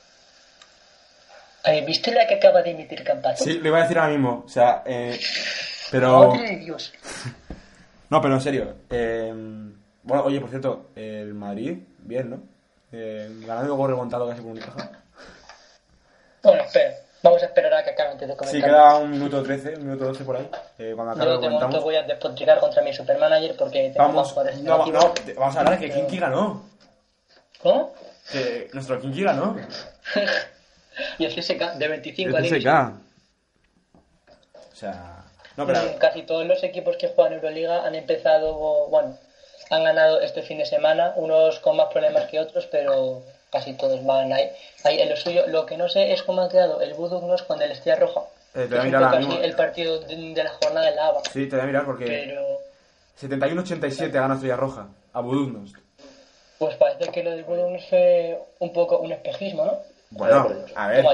Eh, 1.67 1.85
¿Viste 1.85 2.13
la 2.13 2.27
que 2.27 2.35
acaba 2.37 2.63
de 2.63 2.71
emitir 2.71 3.03
Campazo? 3.03 3.43
Sí, 3.45 3.55
lo 3.59 3.69
iba 3.69 3.79
a 3.79 3.83
decir 3.83 3.99
ahora 3.99 4.13
mismo. 4.13 4.45
O 4.47 4.49
sea, 4.49 4.83
eh, 4.87 5.19
pero. 5.91 6.31
Madre 6.35 6.51
de 6.51 6.57
Dios. 6.59 6.93
No, 8.09 8.21
pero 8.23 8.35
en 8.35 8.41
serio. 8.41 8.73
eh, 8.89 9.35
bueno, 10.05 10.23
oye, 10.25 10.41
por 10.41 10.49
cierto, 10.49 10.91
el 10.95 11.35
Madrid, 11.35 11.79
bien, 11.99 12.31
¿no? 12.31 12.39
Eh, 12.93 13.29
ganando 13.45 13.67
luego 13.67 13.89
remontado 13.89 14.29
casi 14.29 14.43
por 14.43 14.53
un 14.53 14.59
caja. 14.61 14.91
Bueno, 16.45 16.63
espera. 16.63 16.95
Vamos 17.25 17.43
a 17.43 17.47
esperar 17.47 17.75
a 17.75 17.83
que 17.83 17.91
acabe 17.91 18.11
antes 18.11 18.29
de 18.29 18.35
Sí, 18.35 18.39
comentar. 18.39 18.71
queda 18.71 18.97
un 18.99 19.11
minuto 19.11 19.43
13, 19.43 19.75
un 19.79 19.87
minuto 19.87 20.05
12 20.05 20.23
por 20.23 20.37
ahí. 20.37 20.49
Eh, 20.79 20.93
cuando 20.95 21.15
acabe 21.15 21.31
Yo 21.33 21.41
de 21.41 21.49
momento 21.51 21.81
voy 21.81 21.97
a 21.97 22.03
despotricar 22.05 22.61
contra 22.61 22.81
mi 22.85 22.93
supermanager 22.93 23.57
porque 23.57 23.93
Vamos, 23.97 24.37
no, 24.63 24.87
no, 24.87 25.11
te- 25.11 25.35
vamos 25.35 25.57
a 25.57 25.59
hablar 25.61 25.77
que 25.81 25.91
Kinky 25.91 26.19
ganó. 26.19 26.63
¿Cómo? 27.61 27.93
Que 28.31 28.71
nuestro 28.73 29.01
Kinky 29.01 29.25
ganó. 29.25 29.57
y 31.19 31.25
el 31.25 31.35
CSK 31.35 31.75
de 31.75 31.89
25 31.89 32.37
a 32.37 32.39
El 32.39 32.49
16. 32.49 32.65
CSK. 32.65 33.07
O 34.73 34.77
sea. 34.77 35.25
No, 35.57 35.67
pero. 35.67 35.81
Casi 35.99 36.23
todos 36.23 36.47
los 36.47 36.63
equipos 36.63 36.97
que 36.97 37.09
juegan 37.09 37.35
Euroliga 37.35 37.87
han 37.87 37.95
empezado, 37.95 38.89
bueno, 38.89 39.17
han 39.71 39.85
ganado 39.85 40.21
este 40.21 40.43
fin 40.43 40.59
de 40.59 40.67
semana, 40.67 41.13
unos 41.17 41.61
con 41.61 41.77
más 41.77 41.89
problemas 41.93 42.27
que 42.27 42.39
otros, 42.39 42.67
pero 42.67 43.23
casi 43.51 43.73
todos 43.75 44.05
van 44.05 44.33
ahí, 44.33 44.51
ahí 44.85 45.01
en 45.01 45.09
lo 45.09 45.17
suyo. 45.17 45.47
Lo 45.47 45.67
que 45.67 45.77
no 45.77 45.89
sé 45.89 46.13
es 46.13 46.23
cómo 46.23 46.43
ha 46.43 46.49
quedado 46.49 46.81
el 46.81 46.95
Budugnos 46.95 47.43
con 47.43 47.61
el 47.63 47.73
Estrella 47.73 48.01
Roja. 48.01 48.21
Eh, 48.55 48.67
te 48.69 48.69
voy 48.69 48.79
a 48.79 48.83
mirar 48.85 49.05
así 49.05 49.27
mismo. 49.27 49.43
el 49.43 49.55
partido 49.55 50.01
de, 50.01 50.17
de 50.35 50.45
la 50.45 50.51
jornada 50.51 50.91
de 50.91 50.97
la 50.97 51.07
ABA. 51.09 51.23
Sí, 51.33 51.47
te 51.47 51.57
voy 51.57 51.65
a 51.65 51.67
mirar 51.67 51.85
porque. 51.85 52.05
Pero 52.07 52.43
71-87 53.21 54.11
gana 54.11 54.35
Estrella 54.35 54.57
Roja. 54.57 54.89
A 55.13 55.21
Budugnos. 55.21 55.73
pues 56.59 56.77
parece 56.77 57.11
que 57.11 57.23
lo 57.23 57.31
del 57.31 57.45
Budugnos 57.45 57.85
fue 57.89 58.39
un 58.59 58.73
poco 58.73 58.99
un 58.99 59.13
espejismo, 59.13 59.65
¿no? 59.65 59.79
Bueno, 60.11 60.49
a 60.75 60.87
ver, 60.89 61.05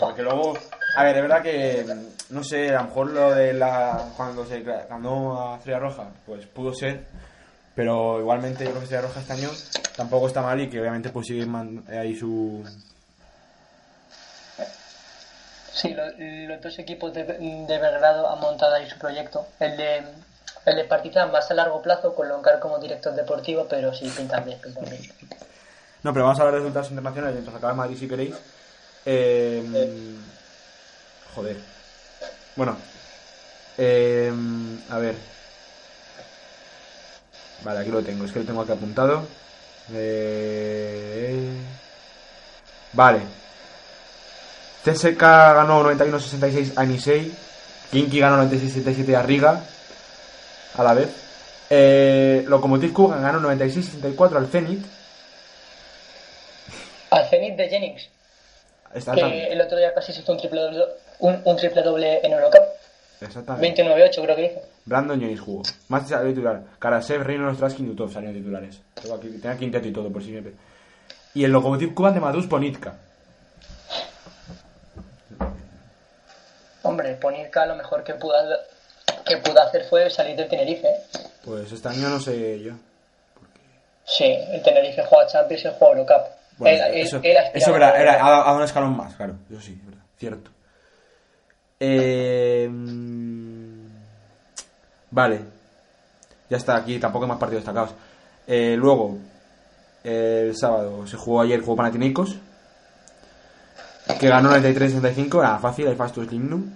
porque 0.00 0.22
luego, 0.22 0.54
a 0.96 1.04
ver, 1.04 1.16
es 1.16 1.22
verdad 1.22 1.42
que, 1.42 1.86
no 2.30 2.42
sé, 2.44 2.70
a 2.70 2.82
lo 2.82 2.88
mejor 2.88 3.10
lo 3.10 3.34
de 3.34 3.52
la, 3.54 4.06
cuando 4.16 4.44
se 4.44 4.60
ganó 4.62 5.52
a 5.52 5.56
Estrella 5.56 5.78
Roja, 5.78 6.08
pues 6.26 6.46
pudo 6.46 6.74
ser, 6.74 7.04
pero 7.74 8.18
igualmente 8.18 8.64
yo 8.64 8.70
creo 8.70 8.80
que 8.80 8.84
Estrella 8.84 9.06
Roja 9.06 9.20
este 9.20 9.32
año 9.34 9.50
tampoco 9.96 10.26
está 10.26 10.42
mal 10.42 10.60
y 10.60 10.68
que 10.68 10.80
obviamente 10.80 11.10
pues 11.10 11.26
sigue 11.28 11.46
ahí 11.96 12.16
su... 12.16 12.64
Sí, 15.72 15.94
lo- 15.94 16.10
los 16.52 16.60
dos 16.60 16.78
equipos 16.80 17.14
de, 17.14 17.24
de 17.24 17.78
Belgrado 17.78 18.28
han 18.28 18.40
montado 18.40 18.74
ahí 18.74 18.90
su 18.90 18.98
proyecto. 18.98 19.46
El 19.60 19.76
de, 19.76 20.02
el 20.66 20.76
de 20.76 20.84
Partizan 20.84 21.30
más 21.30 21.50
a 21.50 21.54
largo 21.54 21.80
plazo, 21.80 22.14
con 22.14 22.28
Loncar 22.28 22.58
como 22.58 22.78
director 22.78 23.14
deportivo, 23.14 23.66
pero 23.70 23.94
sí, 23.94 24.12
pintan 24.14 24.44
bien, 24.44 24.58
pintan 24.60 24.84
bien. 24.90 25.00
No, 26.02 26.12
pero 26.12 26.24
vamos 26.24 26.40
a 26.40 26.44
ver 26.44 26.54
resultados 26.54 26.90
internacionales 26.90 27.34
mientras 27.34 27.56
acaba 27.56 27.74
Madrid 27.74 27.96
si 27.98 28.08
queréis. 28.08 28.34
Eh, 29.04 30.16
joder. 31.34 31.56
Bueno. 32.56 32.76
Eh, 33.76 34.32
a 34.90 34.98
ver. 34.98 35.14
Vale, 37.62 37.80
aquí 37.80 37.90
lo 37.90 38.02
tengo. 38.02 38.24
Es 38.24 38.32
que 38.32 38.40
lo 38.40 38.46
tengo 38.46 38.62
aquí 38.62 38.72
apuntado. 38.72 39.26
Eh, 39.92 41.50
vale. 42.92 43.20
CSK 44.84 45.20
ganó 45.20 45.82
91-66 45.84 46.72
a 46.76 46.84
Nisei. 46.84 47.34
Kinky 47.90 48.20
ganó 48.20 48.42
96-77 48.44 49.14
a 49.14 49.22
Riga. 49.22 49.64
A 50.76 50.82
la 50.82 50.94
vez. 50.94 51.08
Eh, 51.68 52.44
Lokomotiv 52.48 52.92
Kugan 52.92 53.22
ganó 53.22 53.40
96-64 53.40 54.36
al 54.36 54.46
Zenit. 54.48 54.99
Al 57.10 57.26
Zenit 57.28 57.56
de 57.56 57.68
Jennings, 57.68 58.08
que 59.14 59.46
el 59.52 59.60
otro 59.60 59.78
día 59.78 59.92
casi 59.94 60.12
se 60.12 60.20
hizo 60.20 60.32
un 60.32 60.38
triple 60.38 60.60
doble, 60.60 60.84
un, 61.20 61.42
un 61.44 61.56
triple 61.56 61.82
doble 61.82 62.20
en 62.24 62.32
Eurocup. 62.32 62.62
Exactamente. 63.20 63.84
29-8 63.84 64.22
creo 64.22 64.36
que 64.36 64.44
hizo. 64.46 64.60
Brandon 64.86 65.20
Jones 65.20 65.40
jugó. 65.40 65.62
Más 65.88 66.08
salió 66.08 66.30
titular. 66.30 66.62
Karasev, 66.78 67.22
Reynolds, 67.22 67.58
Traskin, 67.58 67.86
Yutov 67.86 68.12
salieron 68.12 68.36
titulares. 68.36 68.80
Tengo 68.94 69.16
aquí, 69.16 69.28
tenía 69.28 69.56
quinteto 69.58 69.88
y 69.88 69.92
todo, 69.92 70.10
por 70.10 70.22
si 70.22 70.30
me... 70.30 70.52
Y 71.34 71.44
el 71.44 71.52
Lokomotiv 71.52 71.94
Kuban 71.94 72.14
de 72.14 72.20
Madus 72.20 72.46
Ponitka. 72.46 72.94
Hombre, 76.82 77.14
Ponirka 77.14 77.66
lo 77.66 77.76
mejor 77.76 78.02
que 78.02 78.14
pudo, 78.14 78.34
que 79.26 79.36
pudo 79.36 79.60
hacer 79.60 79.84
fue 79.84 80.08
salir 80.08 80.34
del 80.34 80.48
Tenerife. 80.48 80.88
¿eh? 80.88 81.02
Pues 81.44 81.70
este 81.70 81.88
año 81.88 82.08
no 82.08 82.18
sé 82.18 82.60
yo. 82.60 82.72
Sí, 84.04 84.24
el 84.24 84.62
Tenerife 84.62 85.04
juega 85.04 85.26
Champions 85.26 85.64
y 85.64 85.68
el 85.68 85.74
juega 85.74 85.92
Eurocup. 85.94 86.39
Bueno, 86.60 86.84
Él- 86.86 86.94
él- 86.94 87.00
eso, 87.06 87.16
él 87.22 87.36
aspiraba 87.36 87.50
eso 87.54 87.76
era, 87.76 87.88
a- 87.88 88.00
era, 88.00 88.52
un 88.52 88.62
escalón 88.62 88.96
más, 88.96 89.14
claro. 89.16 89.34
Eso 89.50 89.60
sí, 89.60 89.76
es 89.80 89.86
verdad. 89.86 90.02
Cierto. 90.18 90.50
Eh, 91.80 92.70
vale. 95.10 95.40
Ya 96.48 96.56
está, 96.56 96.76
aquí 96.76 96.98
tampoco 96.98 97.24
hay 97.24 97.28
más 97.30 97.38
partidos 97.38 97.62
destacados. 97.64 97.94
Eh, 98.46 98.74
luego, 98.76 99.18
el 100.04 100.56
sábado 100.56 101.06
se 101.06 101.16
jugó 101.16 101.40
ayer, 101.42 101.60
jugó 101.60 101.76
Panathinaikos. 101.76 102.36
Que 104.18 104.28
ganó 104.28 104.50
93-65, 104.50 105.38
era 105.40 105.58
fácil, 105.58 105.86
el 105.86 105.96
Fastus 105.96 106.30
Lignum. 106.30 106.70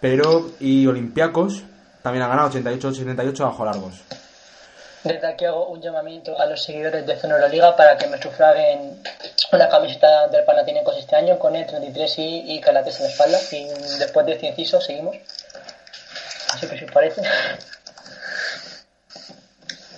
Pero, 0.00 0.50
y 0.60 0.86
Olympiacos 0.86 1.62
también 2.02 2.24
ha 2.24 2.28
ganado 2.28 2.50
88-78 2.50 3.38
bajo 3.44 3.64
largos. 3.64 4.02
Desde 5.06 5.28
aquí 5.28 5.44
hago 5.44 5.66
un 5.68 5.80
llamamiento 5.80 6.36
a 6.36 6.46
los 6.46 6.64
seguidores 6.64 7.06
de 7.06 7.16
Zona 7.16 7.36
Euroliga 7.36 7.76
para 7.76 7.96
que 7.96 8.08
me 8.08 8.20
sufraguen 8.20 9.00
una 9.52 9.68
camiseta 9.68 10.26
del 10.26 10.44
Panathinaikos 10.44 10.98
este 10.98 11.14
año 11.14 11.38
con 11.38 11.54
el 11.54 11.64
33 11.64 12.18
y, 12.18 12.54
y 12.54 12.60
calates 12.60 12.98
en 12.98 13.04
la 13.04 13.10
espalda. 13.12 13.38
Y 13.52 13.68
después 14.00 14.26
de 14.26 14.32
este 14.32 14.48
inciso 14.48 14.80
seguimos. 14.80 15.16
Así 16.52 16.66
que 16.66 16.76
si 16.76 16.84
os 16.86 16.90
parece. 16.90 17.22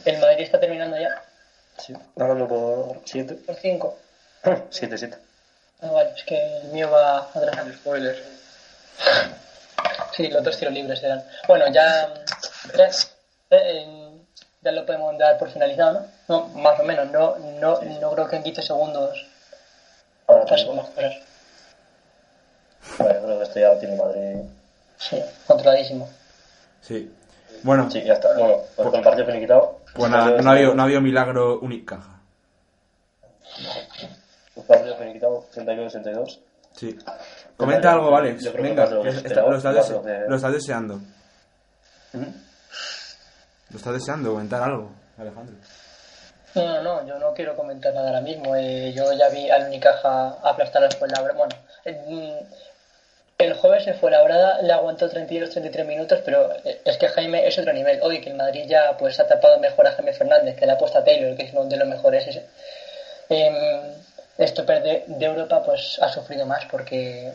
El 0.04 0.18
Madrid 0.18 0.44
está 0.44 0.60
terminando 0.60 0.98
ya. 0.98 1.22
Sí, 1.78 1.94
ganando 2.14 2.46
por 2.46 3.00
7. 3.06 3.34
Por 3.46 3.56
5. 3.56 3.98
7, 4.68 4.98
7. 4.98 5.18
Ah, 5.80 5.90
vale, 5.90 6.10
es 6.14 6.24
que 6.24 6.58
el 6.58 6.68
mío 6.68 6.90
va 6.90 7.30
atrás. 7.32 7.56
Spoiler. 7.76 8.22
Sí, 10.14 10.28
los 10.28 10.44
dos 10.44 10.58
tiros 10.58 10.74
libres 10.74 11.02
eran. 11.02 11.24
Bueno, 11.46 11.66
ya. 11.72 12.12
ya, 12.76 12.90
eh, 13.50 13.97
ya 14.62 14.72
lo 14.72 14.84
podemos 14.86 15.16
dar 15.18 15.38
por 15.38 15.50
finalizado, 15.50 16.00
¿no? 16.00 16.06
No, 16.28 16.48
más 16.60 16.78
o 16.80 16.82
menos. 16.84 17.10
No, 17.10 17.36
no, 17.38 17.80
no 18.00 18.10
creo 18.12 18.28
que 18.28 18.36
en 18.36 18.42
15 18.42 18.62
segundos 18.62 19.26
Ahora 20.26 20.44
pasen 20.44 20.76
más 20.76 20.86
cosas. 20.88 21.14
Bueno, 22.98 23.20
creo 23.22 23.38
que 23.38 23.44
esto 23.44 23.60
ya 23.60 23.68
lo 23.72 23.78
tiene 23.78 23.96
Madrid. 23.96 24.36
Sí, 24.98 25.22
controladísimo. 25.46 26.08
Sí. 26.82 27.12
Bueno, 27.62 27.90
Sí, 27.90 28.02
ya 28.04 28.14
está. 28.14 28.34
Bueno, 28.36 28.58
pues 28.76 28.88
con 28.88 28.98
el 28.98 29.04
partido 29.04 29.26
finiquitado. 29.26 29.78
pues 29.94 30.10
nada, 30.10 30.40
no 30.42 30.50
ha 30.50 30.52
habido, 30.52 30.74
no 30.74 30.82
ha 30.82 30.84
habido 30.84 31.00
milagro 31.00 31.58
unicaja. 31.60 32.20
El 34.56 34.62
partido 34.64 34.96
finiquitado 34.96 35.44
31-62. 35.54 36.40
Sí. 36.76 36.98
Comenta 37.56 37.92
algo. 37.92 38.10
Yo 38.38 38.52
que 38.52 38.62
Venga, 38.62 38.88
que 39.02 39.08
está- 39.08 39.42
lo, 39.42 39.56
estás 39.56 39.90
lo 40.28 40.50
deseando. 40.52 41.00
Lo 43.70 43.76
estás 43.76 43.92
deseando, 43.92 44.30
comentar 44.30 44.62
algo, 44.62 44.90
Alejandro. 45.18 45.54
No, 46.54 46.66
no, 46.66 46.82
no, 46.82 47.06
yo 47.06 47.18
no 47.18 47.34
quiero 47.34 47.54
comentar 47.54 47.92
nada 47.92 48.08
ahora 48.08 48.20
mismo. 48.20 48.56
Eh, 48.56 48.92
yo 48.94 49.12
ya 49.12 49.28
vi 49.28 49.50
al 49.50 49.66
Unicaja 49.66 50.38
aplastar 50.42 50.82
al 50.82 50.92
Fuenlabrada. 50.92 51.38
Bueno, 51.38 51.54
eh, 51.84 52.46
el 53.36 53.54
jueves 53.54 53.86
en 53.86 53.94
Fuenlabrada 53.94 54.62
le 54.62 54.72
aguantó 54.72 55.10
32-33 55.10 55.84
minutos, 55.84 56.20
pero 56.24 56.52
eh, 56.64 56.80
es 56.84 56.96
que 56.96 57.08
Jaime 57.08 57.46
es 57.46 57.58
otro 57.58 57.72
nivel. 57.72 58.00
Hoy 58.02 58.20
que 58.20 58.30
el 58.30 58.36
Madrid 58.36 58.64
ya 58.66 58.96
pues 58.96 59.20
ha 59.20 59.28
tapado 59.28 59.60
mejor 59.60 59.86
a 59.86 59.92
Jaime 59.92 60.12
Fernández, 60.12 60.56
que 60.56 60.66
le 60.66 60.72
ha 60.72 60.78
puesto 60.78 60.98
a 60.98 61.04
Taylor, 61.04 61.36
que 61.36 61.44
es 61.44 61.52
uno 61.52 61.66
de 61.66 61.76
los 61.76 61.86
mejores. 61.86 62.26
Ese. 62.26 62.46
Eh, 63.28 63.94
esto 64.38 64.62
de, 64.62 65.04
de 65.06 65.26
Europa 65.26 65.62
pues 65.64 65.98
ha 66.00 66.08
sufrido 66.08 66.46
más 66.46 66.64
porque 66.66 67.32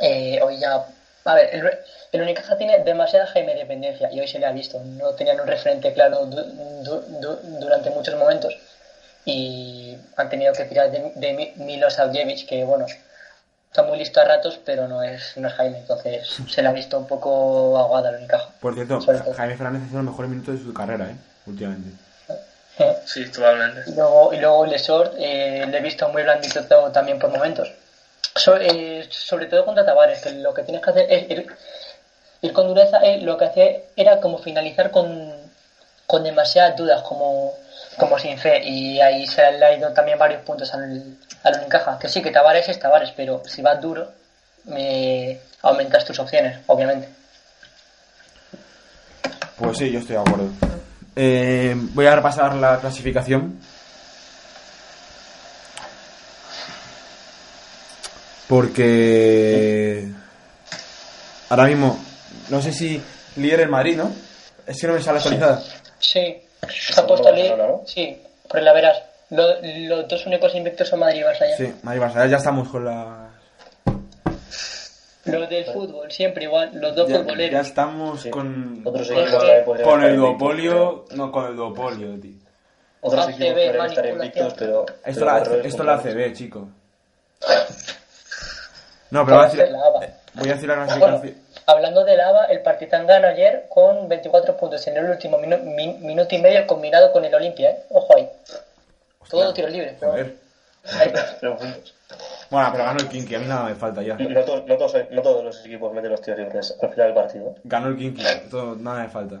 eh, 0.00 0.40
hoy 0.42 0.58
ya 0.58 0.86
A 1.24 1.34
ver, 1.34 1.48
el, 1.54 1.70
el 2.12 2.22
Unicaja 2.22 2.56
tiene 2.56 2.78
demasiada 2.78 3.26
Jaime 3.26 3.54
dependencia 3.54 4.08
y 4.10 4.20
hoy 4.20 4.26
se 4.28 4.38
le 4.38 4.46
ha 4.46 4.52
visto. 4.52 4.80
No 4.80 5.12
tenían 5.14 5.40
un 5.40 5.46
referente 5.46 5.92
claro 5.92 6.24
du- 6.26 6.44
du- 6.82 7.02
du- 7.20 7.38
durante 7.60 7.90
muchos 7.90 8.14
momentos 8.14 8.56
y 9.24 9.96
han 10.16 10.28
tenido 10.28 10.52
que 10.52 10.64
tirar 10.64 10.90
de, 10.90 11.12
de 11.14 11.32
Mi- 11.32 11.52
Milo 11.56 11.90
Savjevic, 11.90 12.46
que 12.46 12.64
bueno, 12.64 12.86
está 13.70 13.82
muy 13.82 13.98
listo 13.98 14.20
a 14.20 14.24
ratos, 14.24 14.58
pero 14.64 14.88
no 14.88 15.02
es, 15.02 15.36
no 15.36 15.48
es 15.48 15.54
Jaime. 15.54 15.78
Entonces 15.78 16.26
se 16.48 16.62
le 16.62 16.68
ha 16.68 16.72
visto 16.72 16.98
un 16.98 17.06
poco 17.06 17.78
aguada 17.78 18.10
el 18.10 18.16
Unicaja. 18.16 18.48
Por 18.60 18.74
cierto. 18.74 19.32
Jaime 19.34 19.56
Fernández 19.56 19.82
ha 19.82 19.86
sido 19.88 19.98
los 20.02 20.06
mejores 20.12 20.30
minutos 20.30 20.58
de 20.58 20.62
su 20.64 20.72
carrera, 20.72 21.10
¿eh? 21.10 21.16
Últimamente. 21.46 21.90
Sí, 23.04 23.26
totalmente. 23.26 23.90
Y 23.90 23.94
luego, 23.94 24.32
y 24.32 24.38
luego 24.38 24.64
Lesort 24.64 25.12
eh, 25.18 25.66
le 25.68 25.78
he 25.78 25.80
visto 25.82 26.08
muy 26.08 26.22
blandito 26.22 26.64
también 26.90 27.18
por 27.18 27.28
momentos. 27.30 27.70
Eh, 28.60 29.06
sobre 29.10 29.46
todo 29.46 29.64
contra 29.64 29.84
Tavares, 29.84 30.20
que 30.20 30.30
lo 30.30 30.54
que 30.54 30.62
tienes 30.62 30.82
que 30.82 30.90
hacer 30.90 31.06
es 31.10 31.30
ir, 31.30 32.52
con 32.52 32.68
dureza. 32.68 32.98
eh, 33.04 33.20
lo 33.20 33.36
que 33.36 33.44
hacía 33.46 33.70
era 33.96 34.20
como 34.20 34.38
finalizar 34.38 34.90
con, 34.90 35.34
con 36.06 36.22
demasiadas 36.22 36.76
dudas, 36.76 37.02
como, 37.02 37.54
como 37.98 38.18
sin 38.18 38.38
fe. 38.38 38.60
Y 38.64 39.00
ahí 39.00 39.26
se 39.26 39.50
le 39.52 39.64
ha 39.64 39.74
ido 39.74 39.92
también 39.92 40.18
varios 40.18 40.42
puntos 40.42 40.72
al, 40.72 41.16
al 41.42 41.60
Unicaja. 41.60 41.98
Que 41.98 42.08
sí, 42.08 42.22
que 42.22 42.30
Tavares 42.30 42.68
es 42.68 42.78
Tavares, 42.78 43.12
pero 43.16 43.42
si 43.46 43.62
vas 43.62 43.80
duro, 43.80 44.10
me 44.64 45.38
aumentas 45.62 46.04
tus 46.04 46.18
opciones, 46.18 46.58
obviamente. 46.66 47.08
Pues 49.56 49.76
sí, 49.76 49.90
yo 49.90 49.98
estoy 49.98 50.16
de 50.16 50.22
acuerdo. 50.22 50.48
Eh, 51.16 51.74
voy 51.76 52.06
a 52.06 52.14
repasar 52.14 52.54
la 52.54 52.78
clasificación. 52.78 53.60
Porque 58.50 60.08
ahora 61.50 61.64
mismo, 61.66 61.98
no 62.48 62.60
sé 62.60 62.72
si 62.72 63.00
líder 63.36 63.60
el 63.60 63.68
Madrid, 63.68 63.96
¿no? 63.96 64.10
Es 64.66 64.80
que 64.80 64.88
no 64.88 64.94
me 64.94 65.00
sale 65.00 65.18
actualizada. 65.18 65.62
Sí, 66.00 66.42
se 66.68 67.00
ha 67.00 67.06
puesto 67.06 67.28
¿no? 67.56 67.82
Sí, 67.86 68.20
por 68.48 68.60
la 68.60 68.72
verás. 68.72 69.02
Lo- 69.30 69.54
los 69.62 70.08
dos 70.08 70.26
únicos 70.26 70.52
invictos 70.56 70.88
son 70.88 70.98
Madrid 70.98 71.20
y 71.20 71.22
Barça 71.22 71.48
ya. 71.48 71.56
Sí, 71.56 71.72
Madrid 71.84 72.00
Barça, 72.02 72.28
ya 72.28 72.38
estamos 72.38 72.68
con 72.68 72.84
la. 72.84 73.30
Los 75.26 75.48
del 75.48 75.64
fútbol, 75.66 76.10
siempre 76.10 76.44
igual, 76.44 76.70
los 76.74 76.96
dos 76.96 77.08
Ya, 77.08 77.14
ya 77.14 77.20
futboleros. 77.22 77.66
estamos 77.68 78.20
Sí. 78.22 78.30
con. 78.30 78.82
Otros 78.84 79.08
Con- 79.84 80.02
el 80.02 80.16
duopolio. 80.16 81.04
No, 81.12 81.30
con 81.30 81.46
el 81.46 81.54
duopolio, 81.54 82.18
tío. 82.18 82.32
pero- 82.42 82.50
Otros 83.02 83.26
ACB, 83.28 83.32
equipos 83.34 83.52
podrían 83.52 83.86
estar 83.86 84.04
manipulación. 84.04 84.14
invictos, 84.26 84.54
pero. 84.58 84.86
Esto 85.04 85.20
pero 85.20 85.56
la, 85.60 85.68
esto 85.68 85.84
la. 85.84 85.94
ACB, 85.94 86.32
chico. 86.32 86.68
No, 89.10 89.24
pero 89.24 89.36
voy 89.38 89.46
a 89.46 89.48
decir, 89.48 89.68
voy 90.34 90.48
a 90.48 90.52
decir 90.54 90.68
la 90.68 90.74
Bueno, 90.76 90.96
clasificación. 90.96 91.34
hablando 91.66 92.04
de 92.04 92.16
Lava, 92.16 92.44
el 92.46 92.62
Partizan 92.62 93.06
ganó 93.06 93.26
ayer 93.28 93.66
con 93.68 94.08
24 94.08 94.56
puntos 94.56 94.86
en 94.86 94.96
el 94.96 95.04
último 95.10 95.38
minu- 95.38 95.62
min- 95.62 96.00
minuto 96.06 96.34
y 96.34 96.38
medio 96.40 96.66
combinado 96.66 97.10
con 97.12 97.24
el 97.24 97.34
Olimpia, 97.34 97.70
¿eh? 97.70 97.84
Ojo 97.90 98.16
ahí. 98.16 98.28
Todo 99.28 99.52
tiro 99.52 99.68
libre. 99.68 99.96
pero- 99.98 100.12
Joder. 100.12 100.36
Ahí. 100.98 101.12
Pero. 101.40 101.58
Bueno, 102.50 102.68
pero 102.72 102.84
ganó 102.84 102.98
el 102.98 103.08
Kinky, 103.08 103.34
a 103.36 103.38
mí 103.38 103.46
nada 103.46 103.64
me 103.68 103.74
falta 103.76 104.02
ya. 104.02 104.14
No, 104.14 104.44
to- 104.44 104.64
no 104.66 104.76
todos, 104.76 104.96
no 105.10 105.22
todos 105.22 105.44
los 105.44 105.64
equipos 105.64 105.92
meten 105.92 106.10
los 106.10 106.20
tiros 106.22 106.40
libres 106.40 106.74
al 106.82 106.90
final 106.90 107.06
del 107.08 107.14
partido. 107.14 107.54
Ganó 107.64 107.88
el 107.88 107.96
Kinky, 107.96 108.24
todo, 108.50 108.74
nada 108.76 109.02
me 109.02 109.08
falta. 109.08 109.40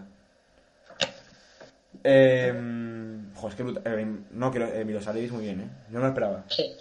Eh, 2.04 2.52
joder, 3.34 3.50
es 3.50 3.54
que 3.56 3.62
brutal. 3.62 3.82
eh, 3.86 4.06
no, 4.30 4.50
que 4.52 4.58
lo- 4.58 4.66
eh, 4.72 4.84
Milosarevic 4.84 5.32
muy 5.32 5.44
bien, 5.44 5.60
¿eh? 5.60 5.68
No 5.88 5.98
me 5.98 6.04
lo 6.04 6.08
esperaba. 6.08 6.42
Sí. 6.48 6.76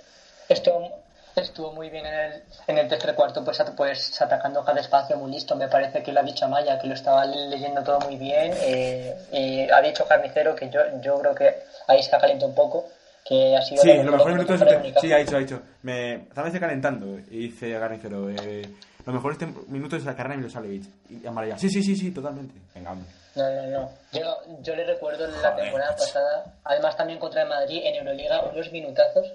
Estuvo, 0.47 0.99
estuvo 1.41 1.71
muy 1.73 1.89
bien 1.89 2.05
en 2.05 2.13
el, 2.13 2.43
en 2.67 2.77
el 2.77 2.87
tercer 2.87 3.15
cuarto, 3.15 3.43
pues, 3.43 3.59
at- 3.59 3.73
pues 3.75 4.21
atacando 4.21 4.63
cada 4.63 4.79
espacio 4.79 5.17
muy 5.17 5.31
listo. 5.31 5.55
Me 5.55 5.67
parece 5.67 6.03
que 6.03 6.11
lo 6.11 6.19
ha 6.19 6.23
dicho 6.23 6.45
Amaya, 6.45 6.79
que 6.79 6.87
lo 6.87 6.93
estaba 6.93 7.25
leyendo 7.25 7.83
todo 7.83 7.99
muy 8.01 8.15
bien. 8.17 8.53
eh, 8.61 9.15
y 9.31 9.69
ha 9.69 9.81
dicho 9.81 10.05
Carnicero 10.07 10.55
que 10.55 10.69
yo, 10.69 10.81
yo 11.01 11.19
creo 11.19 11.35
que 11.35 11.55
ahí 11.87 12.01
se 12.03 12.15
ha 12.15 12.19
calentado 12.19 12.49
un 12.49 12.55
poco. 12.55 12.85
Que 13.25 13.55
ha 13.55 13.61
sido 13.61 13.83
Sí, 13.83 13.93
lo- 13.93 14.03
lo 14.05 14.11
mejor 14.13 14.45
de- 14.45 14.65
comunicado. 14.75 15.01
Sí, 15.01 15.13
ha 15.13 15.17
dicho, 15.17 15.35
ha 15.35 15.39
dicho. 15.39 15.61
Me 15.83 16.15
estaba 16.15 16.47
dice 16.47 16.59
calentando. 16.59 17.05
Y 17.29 17.49
dice 17.49 17.75
a 17.75 17.79
Garnicero, 17.79 18.27
eh, 18.29 18.63
los 19.05 19.13
mejores 19.13 19.37
tem- 19.37 19.67
minutos 19.67 20.03
de 20.03 20.09
la 20.09 20.15
carrera 20.17 20.33
de 20.35 20.37
Milosarevic. 20.41 20.83
Y 21.11 21.27
Amarilla, 21.27 21.57
sí, 21.57 21.69
sí, 21.69 21.83
sí, 21.83 21.95
sí, 21.95 22.11
totalmente. 22.11 22.55
Venga, 22.73 22.91
hombre. 22.91 23.07
No, 23.35 23.43
no, 23.49 23.67
no. 23.67 23.89
Yo, 24.13 24.37
yo 24.63 24.75
le 24.75 24.83
recuerdo 24.83 25.25
en 25.25 25.41
la 25.43 25.55
temporada 25.55 25.95
pasada, 25.95 26.45
además 26.63 26.97
también 26.97 27.19
contra 27.19 27.43
el 27.43 27.49
Madrid 27.49 27.81
en 27.85 27.95
Euroliga, 27.95 28.41
unos 28.41 28.71
minutazos. 28.71 29.31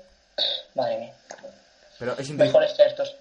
Madre 0.74 0.98
mía. 0.98 1.12
Pero 1.98 2.16
es. 2.18 2.30
Mejores 2.30 2.72
que 2.74 2.86
estos. 2.86 3.16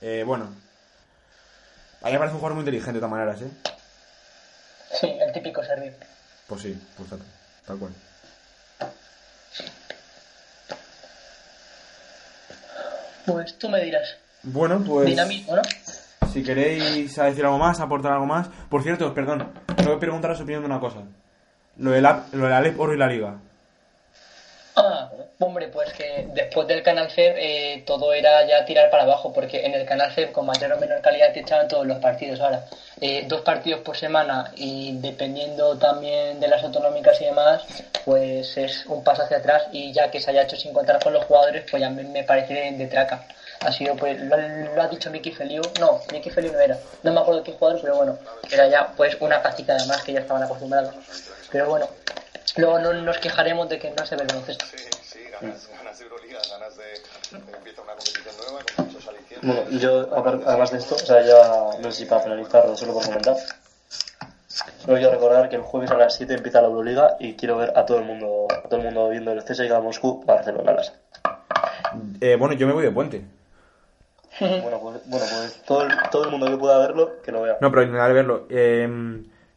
Eh, 0.00 0.24
bueno. 0.26 0.48
A 2.02 2.06
mí 2.06 2.12
me 2.12 2.18
parece 2.18 2.34
un 2.34 2.40
jugador 2.40 2.54
muy 2.54 2.62
inteligente 2.62 2.94
de 2.94 2.98
todas 2.98 3.12
maneras, 3.12 3.40
¿eh? 3.42 3.50
Sí, 5.00 5.06
el 5.20 5.32
típico 5.32 5.62
servir. 5.62 5.94
Pues 6.48 6.62
sí, 6.62 6.78
pues 6.96 7.08
tal, 7.08 7.20
tal 7.66 7.78
cual. 7.78 7.92
Pues 13.24 13.56
tú 13.58 13.68
me 13.68 13.80
dirás. 13.84 14.16
Bueno, 14.42 14.82
pues. 14.84 15.06
Dinamismo, 15.06 15.56
¿no? 15.56 15.62
Si 16.32 16.42
queréis 16.42 17.14
decir 17.14 17.44
algo 17.44 17.58
más, 17.58 17.78
aportar 17.78 18.12
algo 18.12 18.26
más. 18.26 18.48
Por 18.68 18.82
cierto, 18.82 19.14
perdón, 19.14 19.52
tengo 19.76 19.92
que 19.92 19.98
preguntaros 19.98 20.40
opinión 20.40 20.62
de 20.62 20.66
una 20.66 20.80
cosa. 20.80 21.02
Lo 21.76 21.90
del, 21.90 22.02
lo 22.02 22.44
del 22.44 22.52
Alep 22.52 22.80
Oro 22.80 22.94
y 22.94 22.98
la 22.98 23.06
Liga. 23.06 23.38
Hombre, 25.44 25.66
pues 25.66 25.92
que 25.92 26.24
después 26.28 26.68
del 26.68 26.84
Canal 26.84 27.10
FEB 27.10 27.34
eh, 27.36 27.82
todo 27.84 28.12
era 28.12 28.44
ya 28.46 28.64
tirar 28.64 28.90
para 28.90 29.02
abajo, 29.02 29.32
porque 29.32 29.66
en 29.66 29.74
el 29.74 29.84
Canal 29.84 30.12
FEB 30.12 30.30
con 30.30 30.46
mayor 30.46 30.72
o 30.72 30.76
menor 30.76 31.00
calidad 31.00 31.32
te 31.32 31.40
echaban 31.40 31.66
todos 31.66 31.84
los 31.84 31.98
partidos 31.98 32.38
ahora. 32.38 32.64
Eh, 33.00 33.24
dos 33.26 33.40
partidos 33.40 33.80
por 33.80 33.96
semana 33.96 34.52
y 34.54 34.92
dependiendo 35.00 35.76
también 35.76 36.38
de 36.38 36.46
las 36.46 36.62
autonómicas 36.62 37.20
y 37.20 37.24
demás, 37.24 37.64
pues 38.04 38.56
es 38.56 38.86
un 38.86 39.02
paso 39.02 39.22
hacia 39.22 39.38
atrás 39.38 39.64
y 39.72 39.92
ya 39.92 40.12
que 40.12 40.20
se 40.20 40.30
haya 40.30 40.42
hecho 40.42 40.54
sin 40.54 40.72
contar 40.72 41.02
con 41.02 41.12
los 41.12 41.24
jugadores, 41.24 41.64
pues 41.68 41.80
ya 41.80 41.90
me, 41.90 42.04
me 42.04 42.22
parece 42.22 42.70
de, 42.70 42.86
traca. 42.86 43.26
Ha 43.62 43.72
sido, 43.72 43.96
pues, 43.96 44.20
lo, 44.20 44.36
lo 44.36 44.80
ha 44.80 44.86
dicho 44.86 45.10
Miki 45.10 45.32
Feliu, 45.32 45.62
no, 45.80 46.02
Miki 46.12 46.30
Feliu 46.30 46.52
no 46.52 46.60
era, 46.60 46.78
no 47.02 47.10
me 47.10 47.18
acuerdo 47.18 47.42
qué 47.42 47.50
jugador, 47.50 47.80
pero 47.82 47.96
bueno, 47.96 48.16
era 48.48 48.68
ya 48.68 48.92
pues 48.96 49.16
una 49.18 49.42
práctica 49.42 49.74
además 49.74 50.04
que 50.04 50.12
ya 50.12 50.20
estaban 50.20 50.44
acostumbrados. 50.44 50.94
Pero 51.50 51.68
bueno, 51.68 51.88
luego 52.54 52.78
no 52.78 52.92
nos 52.92 53.18
quejaremos 53.18 53.68
de 53.68 53.80
que 53.80 53.90
no 53.90 54.06
se 54.06 54.14
ve 54.14 54.22
el 54.22 54.28
baloncesto. 54.28 54.66
Ganas, 55.42 55.68
ganas 55.76 55.98
de 55.98 56.04
Euroliga, 56.04 56.38
ganas 56.50 56.76
de, 56.76 56.84
empieza 57.56 57.82
una 57.82 57.92
competición 57.92 58.34
nueva 58.38 58.60
con 58.76 58.86
muchos 58.86 59.08
alicientes. 59.08 59.40
Bueno, 59.42 59.70
yo, 59.78 60.16
apar- 60.16 60.42
además 60.46 60.70
de 60.70 60.78
esto, 60.78 60.94
o 60.94 60.98
sea, 60.98 61.20
ya 61.22 61.78
no 61.80 61.90
sé 61.90 61.98
si 61.98 62.04
para 62.06 62.22
finalizar 62.22 62.76
solo 62.76 62.94
por 62.94 63.04
comentar. 63.04 63.36
Solo 64.78 64.94
quiero 64.96 65.10
recordar 65.12 65.48
que 65.48 65.56
el 65.56 65.62
jueves 65.62 65.90
a 65.90 65.96
las 65.96 66.14
7 66.16 66.34
empieza 66.34 66.60
la 66.60 66.68
Euroliga 66.68 67.16
y 67.20 67.34
quiero 67.34 67.56
ver 67.56 67.72
a 67.76 67.84
todo 67.86 67.98
el 67.98 68.04
mundo, 68.04 68.46
a 68.50 68.68
todo 68.68 68.76
el 68.80 68.84
mundo 68.86 69.08
viendo 69.08 69.32
el 69.32 69.42
CSKA 69.44 69.80
Moscú 69.80 70.22
Barcelona. 70.24 70.72
Las. 70.74 70.92
Eh, 72.20 72.36
bueno, 72.36 72.54
yo 72.54 72.66
me 72.66 72.72
voy 72.72 72.84
de 72.84 72.90
puente. 72.90 73.24
Bueno, 74.40 74.78
pues, 74.80 74.96
bueno, 75.06 75.26
pues 75.30 75.62
todo, 75.66 75.82
el, 75.82 75.92
todo 76.10 76.24
el 76.24 76.30
mundo 76.30 76.46
que 76.46 76.56
pueda 76.56 76.78
verlo, 76.78 77.20
que 77.22 77.30
lo 77.32 77.42
vea. 77.42 77.58
No, 77.60 77.70
pero 77.70 77.82
intentaré 77.82 78.14
verlo. 78.14 78.46
Eh, 78.50 78.88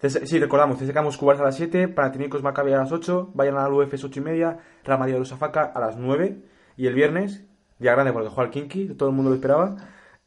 sí, 0.09 0.39
recordamos, 0.39 0.77
CSKA 0.79 1.01
Moscú 1.01 1.25
Barça 1.25 1.41
a 1.41 1.45
las 1.45 1.55
7, 1.55 1.87
Panathinaikos 1.87 2.43
Maccabi 2.43 2.73
a 2.73 2.77
las 2.77 2.91
8, 2.91 3.31
Bayern 3.33 3.57
a 3.57 3.63
la 3.63 3.69
UF 3.69 3.93
8 3.93 4.07
y 4.13 4.21
media, 4.21 4.57
Real 4.83 4.99
Madrid 4.99 5.17
Lusafaka 5.17 5.63
a 5.63 5.79
las 5.79 5.97
9 5.97 6.37
y 6.77 6.87
el 6.87 6.93
viernes, 6.93 7.43
día 7.79 7.93
grande 7.93 8.11
porque 8.11 8.29
juega 8.29 8.43
al 8.43 8.51
Kinky, 8.51 8.95
todo 8.95 9.09
el 9.09 9.15
mundo 9.15 9.29
lo 9.29 9.35
esperaba. 9.35 9.75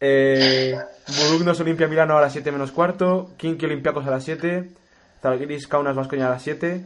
Eh, 0.01 0.79
Budugnos 1.09 1.61
Olimpia 1.61 1.89
Milano 1.89 2.17
a 2.17 2.21
las 2.21 2.33
7 2.33 2.53
menos 2.53 2.73
cuarto, 2.73 3.31
Kinky 3.37 3.67
Olympiacos 3.67 4.07
a 4.07 4.11
las 4.11 4.25
7, 4.25 4.71
Zalgiris 5.21 5.67
Kaunas 5.67 5.97
Vascoña 5.97 6.29
a 6.29 6.31
las 6.31 6.43
7 6.43 6.85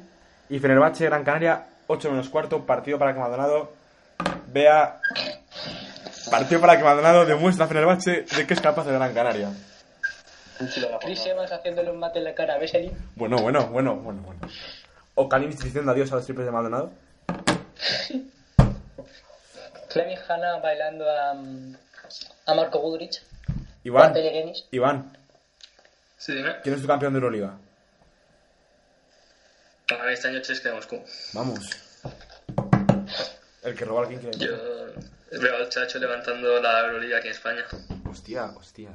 y 0.48 0.58
Fenerbahce 0.58 1.04
Gran 1.06 1.24
Canaria 1.24 1.66
8 1.86 2.10
menos 2.10 2.28
cuarto, 2.28 2.64
partido 2.64 2.98
para 2.98 3.12
que 3.12 3.20
Maldonado 3.20 3.72
vea 4.52 5.00
partido 6.30 6.60
para 6.60 6.78
que 6.78 6.84
Maldonado 6.84 7.26
demuestre 7.26 7.64
a 7.64 7.68
Fenerbahce 7.68 8.24
de 8.36 8.46
que 8.46 8.54
es 8.54 8.60
capaz 8.60 8.86
de 8.86 8.92
Gran 8.92 9.12
Canaria. 9.12 9.50
Un 9.50 9.52
chilo 9.52 9.56
a 9.56 10.51
la 10.51 10.51
Chris. 11.00 11.26
Evans 11.26 11.50
haciéndole 11.52 11.90
un 11.90 11.98
mate 11.98 12.18
en 12.18 12.24
la 12.24 12.34
cara 12.34 12.54
a 12.54 12.58
Vesely. 12.58 12.90
Bueno, 13.16 13.38
bueno, 13.38 13.66
bueno, 13.68 13.96
bueno, 13.96 14.20
bueno. 14.22 14.40
O 15.14 15.28
Kalinic 15.28 15.58
diciendo 15.60 15.90
adiós 15.92 16.10
a 16.12 16.16
los 16.16 16.24
triples 16.24 16.46
de 16.46 16.52
Maldonado. 16.52 16.90
Clevin 19.90 20.18
Hanna 20.28 20.58
bailando 20.58 21.08
a, 21.10 21.34
mm, 21.34 21.76
a 22.46 22.54
Marco 22.54 22.78
Gudrich. 22.80 23.22
Iván. 23.84 24.14
Iván, 24.70 25.16
Sí, 26.16 26.32
dime. 26.34 26.54
¿quién 26.62 26.74
es 26.76 26.80
tu 26.82 26.86
campeón 26.86 27.12
de 27.12 27.18
Euroliga? 27.18 27.58
Para 29.88 30.04
mí 30.06 30.12
este 30.12 30.28
año 30.28 30.40
Chesca 30.40 30.68
de 30.68 30.76
Moscú. 30.76 31.02
Vamos. 31.34 31.68
El 33.64 33.74
que 33.76 33.84
roba 33.84 34.02
al 34.02 34.08
King 34.08 34.18
que- 34.30 34.38
Yo 34.38 34.56
veo 35.40 35.56
al 35.56 35.68
Chacho 35.68 35.98
levantando 35.98 36.60
la 36.60 36.80
Euroliga 36.86 37.18
aquí 37.18 37.26
en 37.28 37.32
España. 37.34 37.64
Hostia, 38.08 38.44
hostia. 38.56 38.90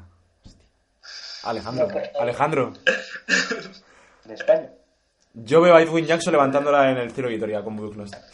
Alejandro, 1.47 1.87
Alejandro. 2.19 2.73
De 4.25 4.33
España. 4.33 4.69
Yo 5.33 5.61
veo 5.61 5.75
a 5.75 5.81
Edwin 5.81 6.05
Jackson 6.05 6.33
levantándola 6.33 6.91
en 6.91 6.97
el 6.97 7.11
cielo 7.11 7.29
Vitoria 7.29 7.63
con 7.63 7.75
Buduknost. 7.75 8.15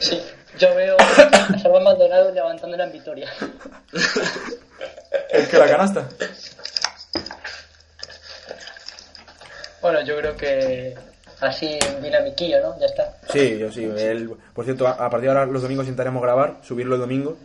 Sí, 0.00 0.22
Yo 0.58 0.72
veo 0.76 0.96
a 0.98 1.58
Salva 1.58 1.80
Maldonado 1.80 2.30
levantándola 2.30 2.84
en 2.84 2.92
Vitoria. 2.92 3.28
Es 5.30 5.48
que 5.48 5.58
la 5.58 5.66
canasta. 5.66 6.08
Bueno, 9.82 10.00
yo 10.02 10.16
creo 10.16 10.36
que 10.36 10.94
así 11.40 11.76
dinamiquillo, 12.00 12.62
¿no? 12.62 12.78
Ya 12.78 12.86
está. 12.86 13.16
Sí, 13.30 13.58
yo 13.58 13.70
sí. 13.72 13.84
El, 13.84 14.30
por 14.54 14.64
cierto, 14.64 14.86
a 14.86 14.92
a 14.92 15.10
partir 15.10 15.28
de 15.30 15.36
ahora 15.36 15.46
los 15.50 15.62
domingos 15.62 15.86
intentaremos 15.86 16.22
grabar, 16.22 16.58
subirlo 16.62 16.94
el 16.94 17.00
domingo. 17.00 17.36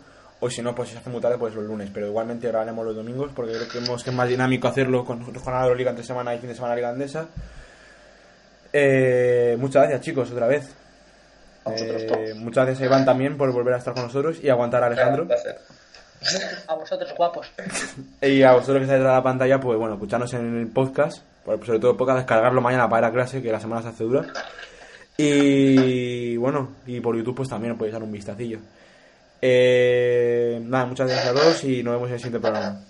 O 0.42 0.50
si 0.50 0.62
no, 0.62 0.74
pues 0.74 0.90
si 0.90 0.94
se 0.94 1.00
hace 1.02 1.10
muy 1.10 1.20
tarde, 1.20 1.38
pues 1.38 1.54
los 1.54 1.66
lunes. 1.66 1.90
Pero 1.94 2.08
igualmente 2.08 2.48
grabaremos 2.48 2.86
los 2.86 2.96
domingos 2.96 3.32
porque 3.36 3.54
creo 3.54 3.68
que 3.68 3.80
es 3.80 4.14
más 4.14 4.30
dinámico 4.30 4.68
hacerlo 4.68 5.04
con 5.04 5.22
jornada 5.36 5.68
de 5.68 5.76
Liga 5.76 5.90
entre 5.90 6.06
semana 6.06 6.34
y 6.34 6.40
fin 6.40 6.50
de 6.50 6.56
semana 6.56 6.76
Liga 6.76 6.90
Andesa. 6.90 7.28
Eh, 8.72 9.58
muchas 9.60 9.84
gracias, 9.84 10.02
chicos, 10.02 10.32
otra 10.32 10.48
vez. 10.48 10.70
Eh, 11.66 12.34
muchas 12.36 12.66
gracias 12.66 12.82
a 12.82 12.86
Iván 12.86 13.06
también 13.06 13.38
por 13.38 13.52
volver 13.52 13.74
a 13.74 13.78
estar 13.78 13.94
con 13.94 14.04
nosotros 14.04 14.40
y 14.42 14.50
aguantar 14.50 14.84
a 14.84 14.88
Alejandro. 14.88 15.28
A 16.68 16.76
vosotros, 16.76 17.14
guapos. 17.18 17.52
Y 18.22 18.44
a 18.44 18.54
vosotros 18.54 18.78
que 18.78 18.84
estáis 18.84 19.00
detrás 19.00 19.14
de 19.14 19.18
la 19.18 19.24
pantalla, 19.24 19.60
pues 19.60 19.78
bueno, 19.78 19.96
escucharnos 19.96 20.34
en 20.34 20.58
el 20.60 20.68
podcast, 20.68 21.24
sobre 21.46 21.80
todo 21.80 21.92
el 21.92 21.98
podcast, 21.98 22.20
descargarlo 22.20 22.62
mañana 22.62 22.90
para 22.90 23.08
ir 23.08 23.12
a 23.12 23.14
clase, 23.14 23.42
que 23.42 23.52
la 23.52 23.60
semana 23.60 23.82
se 23.82 23.90
hace 23.90 24.04
dura. 24.04 24.26
Y 25.18 26.38
bueno, 26.38 26.76
y 26.86 27.00
por 27.02 27.16
YouTube 27.16 27.36
pues 27.36 27.50
también 27.50 27.74
os 27.74 27.78
podéis 27.78 27.94
dar 27.94 28.04
un 28.04 28.12
vistacillo. 28.12 28.60
Eh, 29.42 30.60
nada, 30.64 30.86
muchas 30.86 31.08
gracias 31.08 31.36
a 31.36 31.40
todos 31.40 31.64
y 31.64 31.84
nos 31.84 31.94
vemos 31.94 32.08
en 32.10 32.14
el 32.14 32.20
siguiente 32.20 32.40
programa. 32.40 32.82